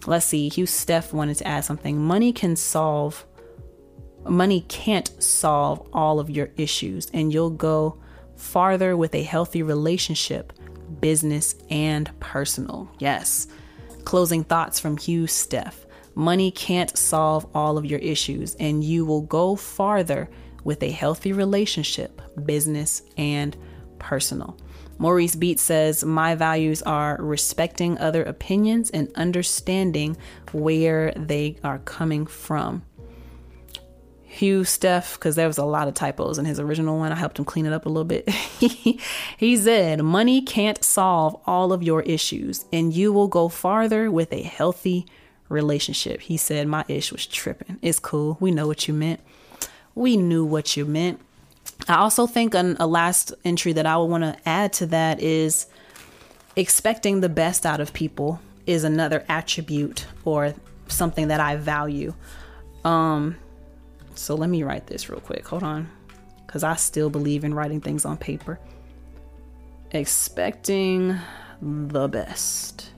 [0.06, 1.98] Let's see, Hugh Steph wanted to add something.
[1.98, 3.26] Money can solve
[4.28, 7.98] money can't solve all of your issues and you'll go
[8.36, 10.52] farther with a healthy relationship,
[11.00, 12.90] business and personal.
[12.98, 13.48] Yes.
[14.04, 15.86] Closing thoughts from Hugh Steph.
[16.14, 20.30] Money can't solve all of your issues, and you will go farther
[20.64, 23.56] with a healthy relationship, business and
[23.98, 24.56] personal.
[24.98, 30.16] Maurice Beat says, My values are respecting other opinions and understanding
[30.52, 32.82] where they are coming from.
[34.36, 37.10] Hugh Steph, because there was a lot of typos in his original one.
[37.10, 38.28] I helped him clean it up a little bit.
[39.38, 44.30] he said, Money can't solve all of your issues, and you will go farther with
[44.34, 45.06] a healthy
[45.48, 46.20] relationship.
[46.20, 47.78] He said, My ish was tripping.
[47.80, 48.36] It's cool.
[48.38, 49.20] We know what you meant.
[49.94, 51.18] We knew what you meant.
[51.88, 55.20] I also think an, a last entry that I would want to add to that
[55.20, 55.66] is
[56.56, 60.52] expecting the best out of people is another attribute or
[60.88, 62.12] something that I value.
[62.84, 63.36] Um,
[64.18, 65.46] so let me write this real quick.
[65.48, 65.90] Hold on.
[66.46, 68.58] Because I still believe in writing things on paper.
[69.90, 71.18] Expecting
[71.60, 72.90] the best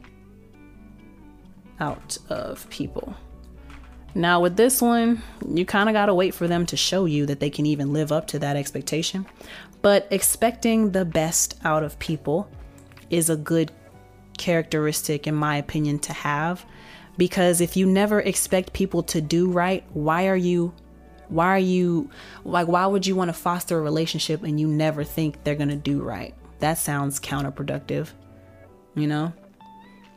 [1.81, 3.15] out of people.
[4.15, 7.27] Now, with this one, you kind of got to wait for them to show you
[7.27, 9.27] that they can even live up to that expectation.
[9.83, 12.51] But expecting the best out of people
[13.11, 13.71] is a good
[14.37, 16.65] characteristic, in my opinion, to have.
[17.17, 20.73] Because if you never expect people to do right, why are you
[21.29, 22.11] why are you
[22.45, 25.69] like, why would you want to foster a relationship and you never think they're going
[25.69, 26.35] to do right?
[26.61, 28.09] That sounds counterproductive,
[28.95, 29.33] you know?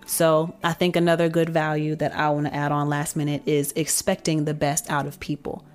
[0.06, 3.72] So I think another good value that I want to add on last minute is
[3.76, 5.66] expecting the best out of people.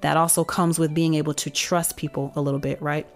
[0.00, 3.06] That also comes with being able to trust people a little bit, right?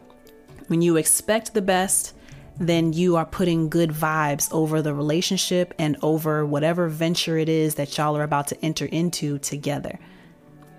[0.69, 2.15] When you expect the best,
[2.59, 7.75] then you are putting good vibes over the relationship and over whatever venture it is
[7.77, 9.99] that y'all are about to enter into together.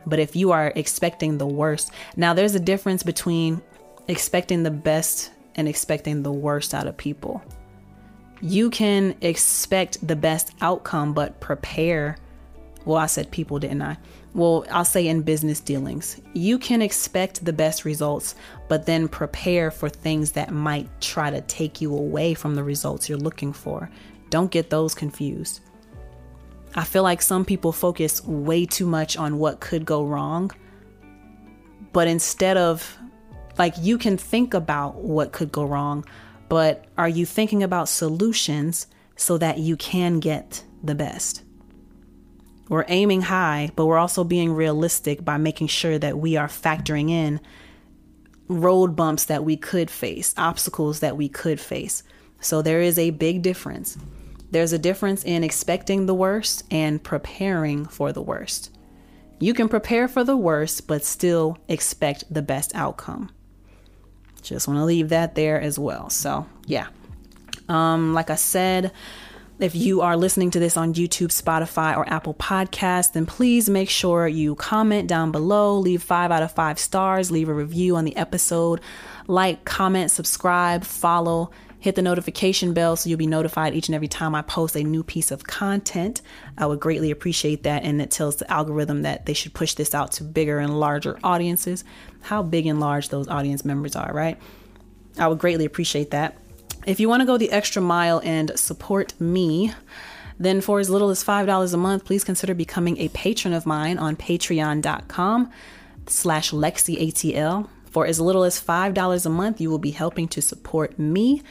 [0.05, 3.61] But if you are expecting the worst, now there's a difference between
[4.07, 7.41] expecting the best and expecting the worst out of people.
[8.41, 12.17] You can expect the best outcome, but prepare.
[12.85, 13.97] Well, I said people, didn't I?
[14.33, 18.35] Well, I'll say in business dealings, you can expect the best results,
[18.67, 23.07] but then prepare for things that might try to take you away from the results
[23.07, 23.89] you're looking for.
[24.29, 25.61] Don't get those confused.
[26.75, 30.51] I feel like some people focus way too much on what could go wrong.
[31.91, 32.97] But instead of,
[33.57, 36.05] like, you can think about what could go wrong,
[36.49, 41.43] but are you thinking about solutions so that you can get the best?
[42.69, 47.09] We're aiming high, but we're also being realistic by making sure that we are factoring
[47.11, 47.39] in
[48.47, 52.03] road bumps that we could face, obstacles that we could face.
[52.39, 53.97] So there is a big difference.
[54.53, 58.69] There's a difference in expecting the worst and preparing for the worst.
[59.39, 63.31] You can prepare for the worst, but still expect the best outcome.
[64.43, 66.11] Just want to leave that there as well.
[66.11, 66.85] So, yeah.
[67.67, 68.91] Um, like I said,
[69.57, 73.89] if you are listening to this on YouTube, Spotify, or Apple Podcasts, then please make
[73.89, 78.05] sure you comment down below, leave five out of five stars, leave a review on
[78.05, 78.81] the episode,
[79.25, 81.49] like, comment, subscribe, follow,
[81.83, 84.83] Hit the notification bell so you'll be notified each and every time I post a
[84.83, 86.21] new piece of content.
[86.57, 87.83] I would greatly appreciate that.
[87.83, 91.19] And it tells the algorithm that they should push this out to bigger and larger
[91.25, 91.83] audiences.
[92.21, 94.39] How big and large those audience members are, right?
[95.19, 96.37] I would greatly appreciate that.
[96.87, 99.73] If you want to go the extra mile and support me,
[100.39, 103.97] then for as little as $5 a month, please consider becoming a patron of mine
[103.97, 105.51] on patreon.com
[106.07, 107.67] slash LexCATL.
[107.93, 111.43] For as little as $5 a month, you will be helping to support me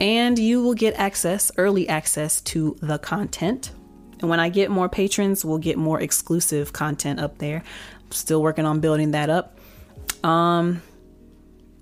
[0.00, 3.72] and you will get access, early access to the content.
[4.20, 7.62] And when I get more patrons, we'll get more exclusive content up there.
[8.04, 9.58] I'm Still working on building that up.
[10.22, 10.82] Um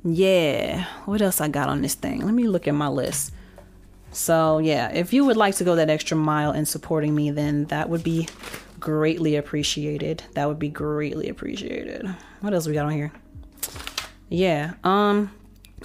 [0.04, 2.24] yeah, what else I got on this thing?
[2.24, 3.32] Let me look at my list.
[4.10, 7.66] So, yeah, if you would like to go that extra mile in supporting me, then
[7.66, 8.28] that would be
[8.78, 10.22] greatly appreciated.
[10.34, 12.14] That would be greatly appreciated.
[12.40, 13.12] What else we got on here?
[14.28, 14.74] Yeah.
[14.82, 15.30] Um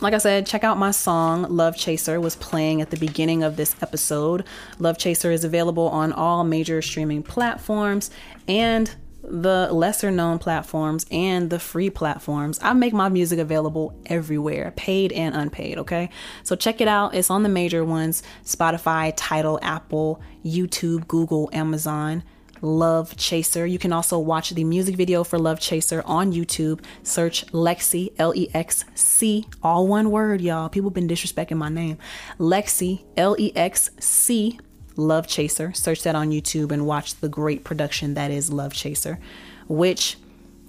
[0.02, 3.56] like I said, check out my song Love Chaser was playing at the beginning of
[3.56, 4.44] this episode.
[4.80, 8.12] Love Chaser is available on all major streaming platforms
[8.48, 12.60] and the lesser known platforms and the free platforms.
[12.62, 16.10] I make my music available everywhere, paid and unpaid, okay?
[16.44, 17.14] So check it out.
[17.14, 22.24] It's on the major ones Spotify, Tidal, Apple, YouTube, Google, Amazon.
[22.62, 23.66] Love Chaser.
[23.66, 26.82] You can also watch the music video for Love Chaser on YouTube.
[27.04, 30.70] Search LexC, L E X C, all one word, y'all.
[30.70, 31.98] People been disrespecting my name.
[32.40, 34.60] LexC, L E X C,
[34.96, 35.74] Love Chaser.
[35.74, 39.20] Search that on YouTube and watch the great production that is Love Chaser,
[39.68, 40.18] which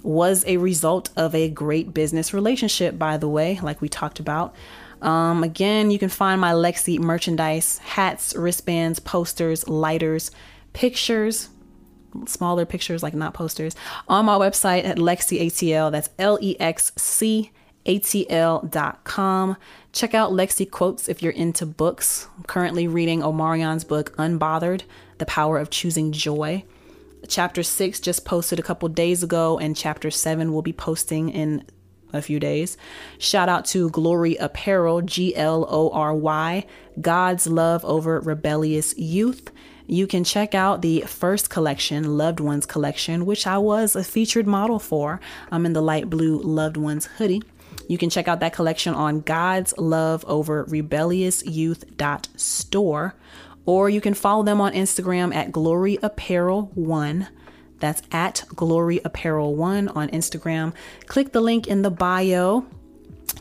[0.01, 4.55] was a result of a great business relationship, by the way, like we talked about.
[5.01, 10.31] Um, again, you can find my LexC merchandise hats, wristbands, posters, lighters,
[10.73, 11.49] pictures,
[12.25, 13.75] smaller pictures, like not posters,
[14.07, 15.91] on my website at LexC ATL.
[15.91, 17.51] That's L E X C
[17.85, 19.57] ATL.com.
[19.91, 22.27] Check out LexC Quotes if you're into books.
[22.37, 24.83] I'm currently reading Omarion's book, Unbothered
[25.17, 26.63] The Power of Choosing Joy.
[27.27, 31.65] Chapter 6 just posted a couple days ago, and chapter 7 will be posting in
[32.13, 32.77] a few days.
[33.17, 36.65] Shout out to Glory Apparel, G L O R Y,
[37.01, 39.51] God's Love Over Rebellious Youth.
[39.91, 44.45] You can check out the first collection, Loved Ones collection, which I was a featured
[44.45, 45.19] model for.
[45.51, 47.41] I'm in the light blue Loved Ones hoodie.
[47.87, 53.15] You can check out that collection on God's Love Over Rebellious Youth dot store,
[53.65, 57.27] or you can follow them on Instagram at Glory Apparel One.
[57.79, 60.75] That's at Glory Apparel One on Instagram.
[61.07, 62.67] Click the link in the bio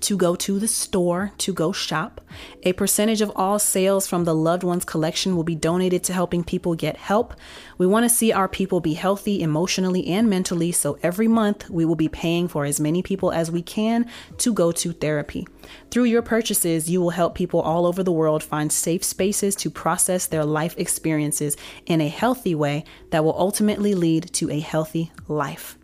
[0.01, 2.20] to go to the store to go shop.
[2.62, 6.44] A percentage of all sales from the loved ones collection will be donated to helping
[6.44, 7.35] people get help.
[7.78, 11.85] We want to see our people be healthy emotionally and mentally, so every month we
[11.85, 15.47] will be paying for as many people as we can to go to therapy.
[15.90, 19.70] Through your purchases, you will help people all over the world find safe spaces to
[19.70, 21.56] process their life experiences
[21.86, 25.77] in a healthy way that will ultimately lead to a healthy life.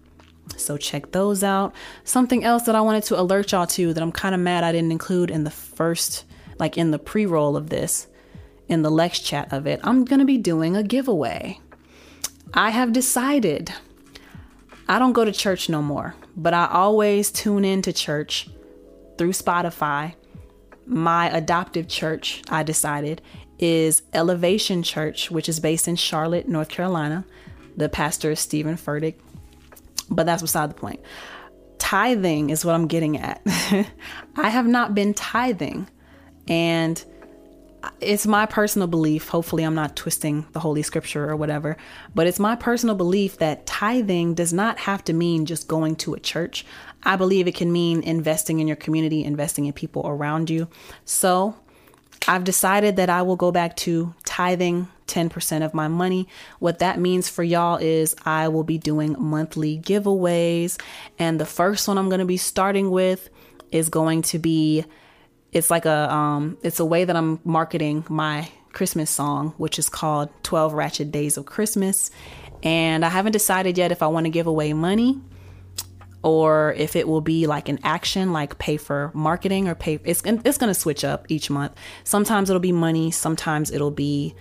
[0.56, 1.74] So check those out.
[2.04, 4.72] Something else that I wanted to alert y'all to that I'm kind of mad I
[4.72, 6.24] didn't include in the first,
[6.58, 8.06] like in the pre roll of this,
[8.68, 11.60] in the Lex chat of it, I'm going to be doing a giveaway.
[12.52, 13.72] I have decided
[14.88, 18.48] I don't go to church no more, but I always tune in to church
[19.18, 20.14] through Spotify.
[20.86, 23.22] My adoptive church, I decided,
[23.58, 27.24] is Elevation Church, which is based in Charlotte, North Carolina.
[27.76, 29.14] The pastor is Stephen Furtick.
[30.10, 31.01] But that's beside the point.
[31.78, 33.43] Tithing is what I'm getting at.
[34.36, 35.89] I have not been tithing.
[36.48, 37.02] And
[38.01, 39.28] it's my personal belief.
[39.28, 41.76] Hopefully, I'm not twisting the Holy Scripture or whatever,
[42.14, 46.14] but it's my personal belief that tithing does not have to mean just going to
[46.14, 46.64] a church.
[47.02, 50.68] I believe it can mean investing in your community, investing in people around you.
[51.05, 51.56] So,
[52.26, 56.28] I've decided that I will go back to tithing 10% of my money.
[56.59, 60.80] What that means for y'all is I will be doing monthly giveaways.
[61.18, 63.28] And the first one I'm going to be starting with
[63.70, 64.84] is going to be
[65.52, 69.88] it's like a um it's a way that I'm marketing my Christmas song, which is
[69.88, 72.10] called 12 Ratchet Days of Christmas.
[72.62, 75.20] And I haven't decided yet if I want to give away money
[76.24, 80.22] or if it will be like an action like pay for marketing or pay it's
[80.24, 81.72] it's going to switch up each month.
[82.02, 84.34] Sometimes it'll be money, sometimes it'll be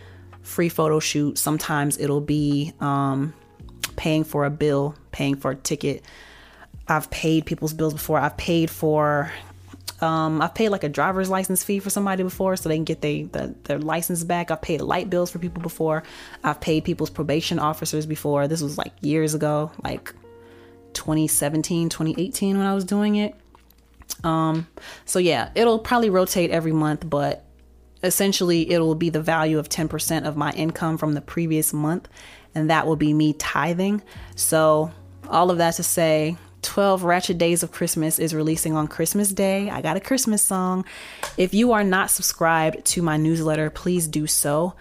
[0.43, 1.38] free photo shoot.
[1.38, 3.34] Sometimes it'll be um,
[3.95, 6.03] paying for a bill, paying for a ticket.
[6.88, 8.19] I've paid people's bills before.
[8.19, 9.31] I've paid for,
[10.01, 13.01] um, I've paid like a driver's license fee for somebody before so they can get
[13.01, 14.51] they, the, their license back.
[14.51, 16.03] I've paid light bills for people before.
[16.43, 18.47] I've paid people's probation officers before.
[18.47, 20.14] This was like years ago, like
[20.94, 23.36] 2017, 2018 when I was doing it.
[24.24, 24.68] Um,
[25.06, 27.45] so yeah, it'll probably rotate every month, but
[28.03, 32.07] essentially it will be the value of 10% of my income from the previous month
[32.53, 34.02] and that will be me tithing
[34.36, 34.91] so
[35.30, 39.70] all of that to say 12 Ratchet Days of Christmas is releasing on Christmas Day.
[39.70, 40.86] I got a Christmas song.
[41.38, 44.74] If you are not subscribed to my newsletter, please do so.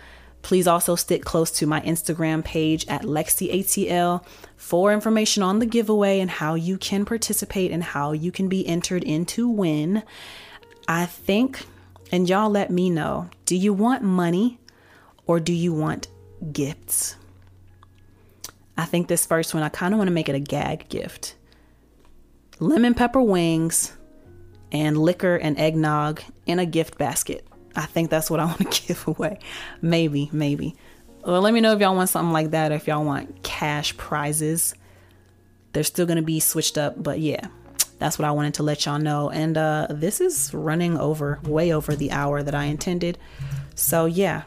[0.43, 4.25] Please also stick close to my Instagram page at LexCATL
[4.63, 8.65] for information on the giveaway and how you can participate and how you can be
[8.65, 10.05] entered into win.
[10.87, 11.67] I think
[12.13, 14.61] and y'all let me know do you want money
[15.27, 16.07] or do you want
[16.53, 17.17] gifts?
[18.77, 21.35] I think this first one, I kind of want to make it a gag gift
[22.61, 23.93] lemon pepper wings
[24.71, 27.45] and liquor and eggnog in a gift basket.
[27.75, 29.41] I think that's what I want to give away.
[29.83, 30.77] Maybe, maybe.
[31.25, 32.73] Well, let me know if y'all want something like that.
[32.73, 34.75] If y'all want cash prizes,
[35.73, 37.03] they're still gonna be switched up.
[37.03, 37.47] But yeah,
[37.99, 39.31] that's what I wanted to let y'all know.
[39.31, 43.19] And uh, this is running over, way over the hour that I intended.
[43.75, 44.43] So yeah,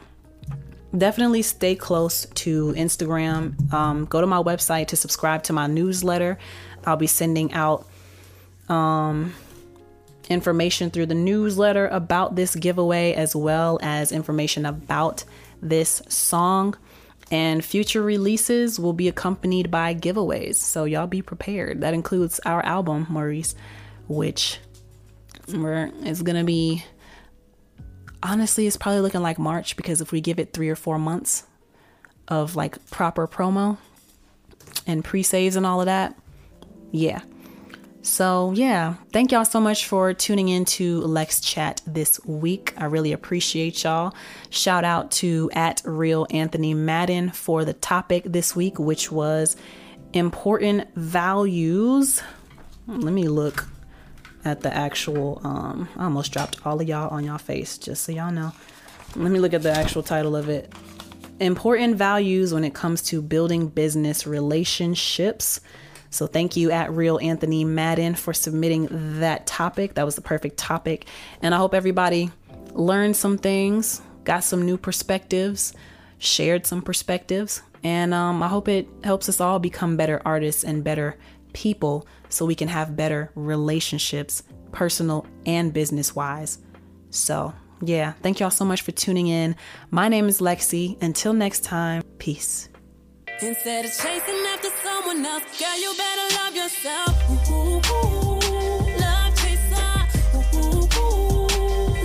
[0.96, 3.72] definitely stay close to Instagram.
[3.72, 6.38] Um, go to my website to subscribe to my newsletter.
[6.84, 7.86] I'll be sending out
[8.68, 9.34] um,
[10.28, 15.24] information through the newsletter about this giveaway as well as information about
[15.68, 16.76] this song.
[17.30, 20.56] And future releases will be accompanied by giveaways.
[20.56, 21.80] So y'all be prepared.
[21.80, 23.56] That includes our album, Maurice,
[24.06, 24.60] which
[25.48, 26.84] we're, is going to be
[28.22, 31.44] honestly, it's probably looking like March because if we give it three or four months
[32.28, 33.78] of like proper promo
[34.86, 36.16] and pre saves and all of that,
[36.92, 37.20] yeah,
[38.06, 42.72] so, yeah, thank y'all so much for tuning in to Lex Chat this week.
[42.76, 44.14] I really appreciate y'all.
[44.48, 49.56] Shout out to at Real Anthony Madden for the topic this week, which was
[50.12, 52.22] important values.
[52.86, 53.66] Let me look
[54.44, 58.12] at the actual um I almost dropped all of y'all on y'all face just so
[58.12, 58.52] y'all know.
[59.16, 60.72] Let me look at the actual title of it.
[61.40, 65.60] Important values when it comes to building business relationships.
[66.16, 68.88] So thank you at Real Anthony Madden for submitting
[69.20, 69.94] that topic.
[69.94, 71.06] That was the perfect topic.
[71.42, 72.30] And I hope everybody
[72.72, 75.74] learned some things, got some new perspectives,
[76.16, 77.60] shared some perspectives.
[77.84, 81.18] And um, I hope it helps us all become better artists and better
[81.52, 86.60] people so we can have better relationships, personal and business wise.
[87.10, 87.52] So,
[87.82, 89.54] yeah, thank y'all so much for tuning in.
[89.90, 91.00] My name is LexC.
[91.02, 92.70] Until next time, peace.
[93.42, 97.14] Instead of chasing after someone else, girl, you better love yourself.
[97.50, 98.40] Ooh, ooh,
[98.98, 99.92] love chaser.
[100.54, 100.88] Ooh,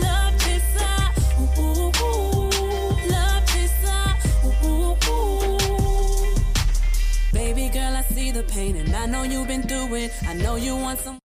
[0.01, 0.95] love chaser.
[3.09, 4.03] love chaser.
[7.31, 10.11] Baby girl, I see the pain and I know you've been through it.
[10.27, 11.17] I know you want some.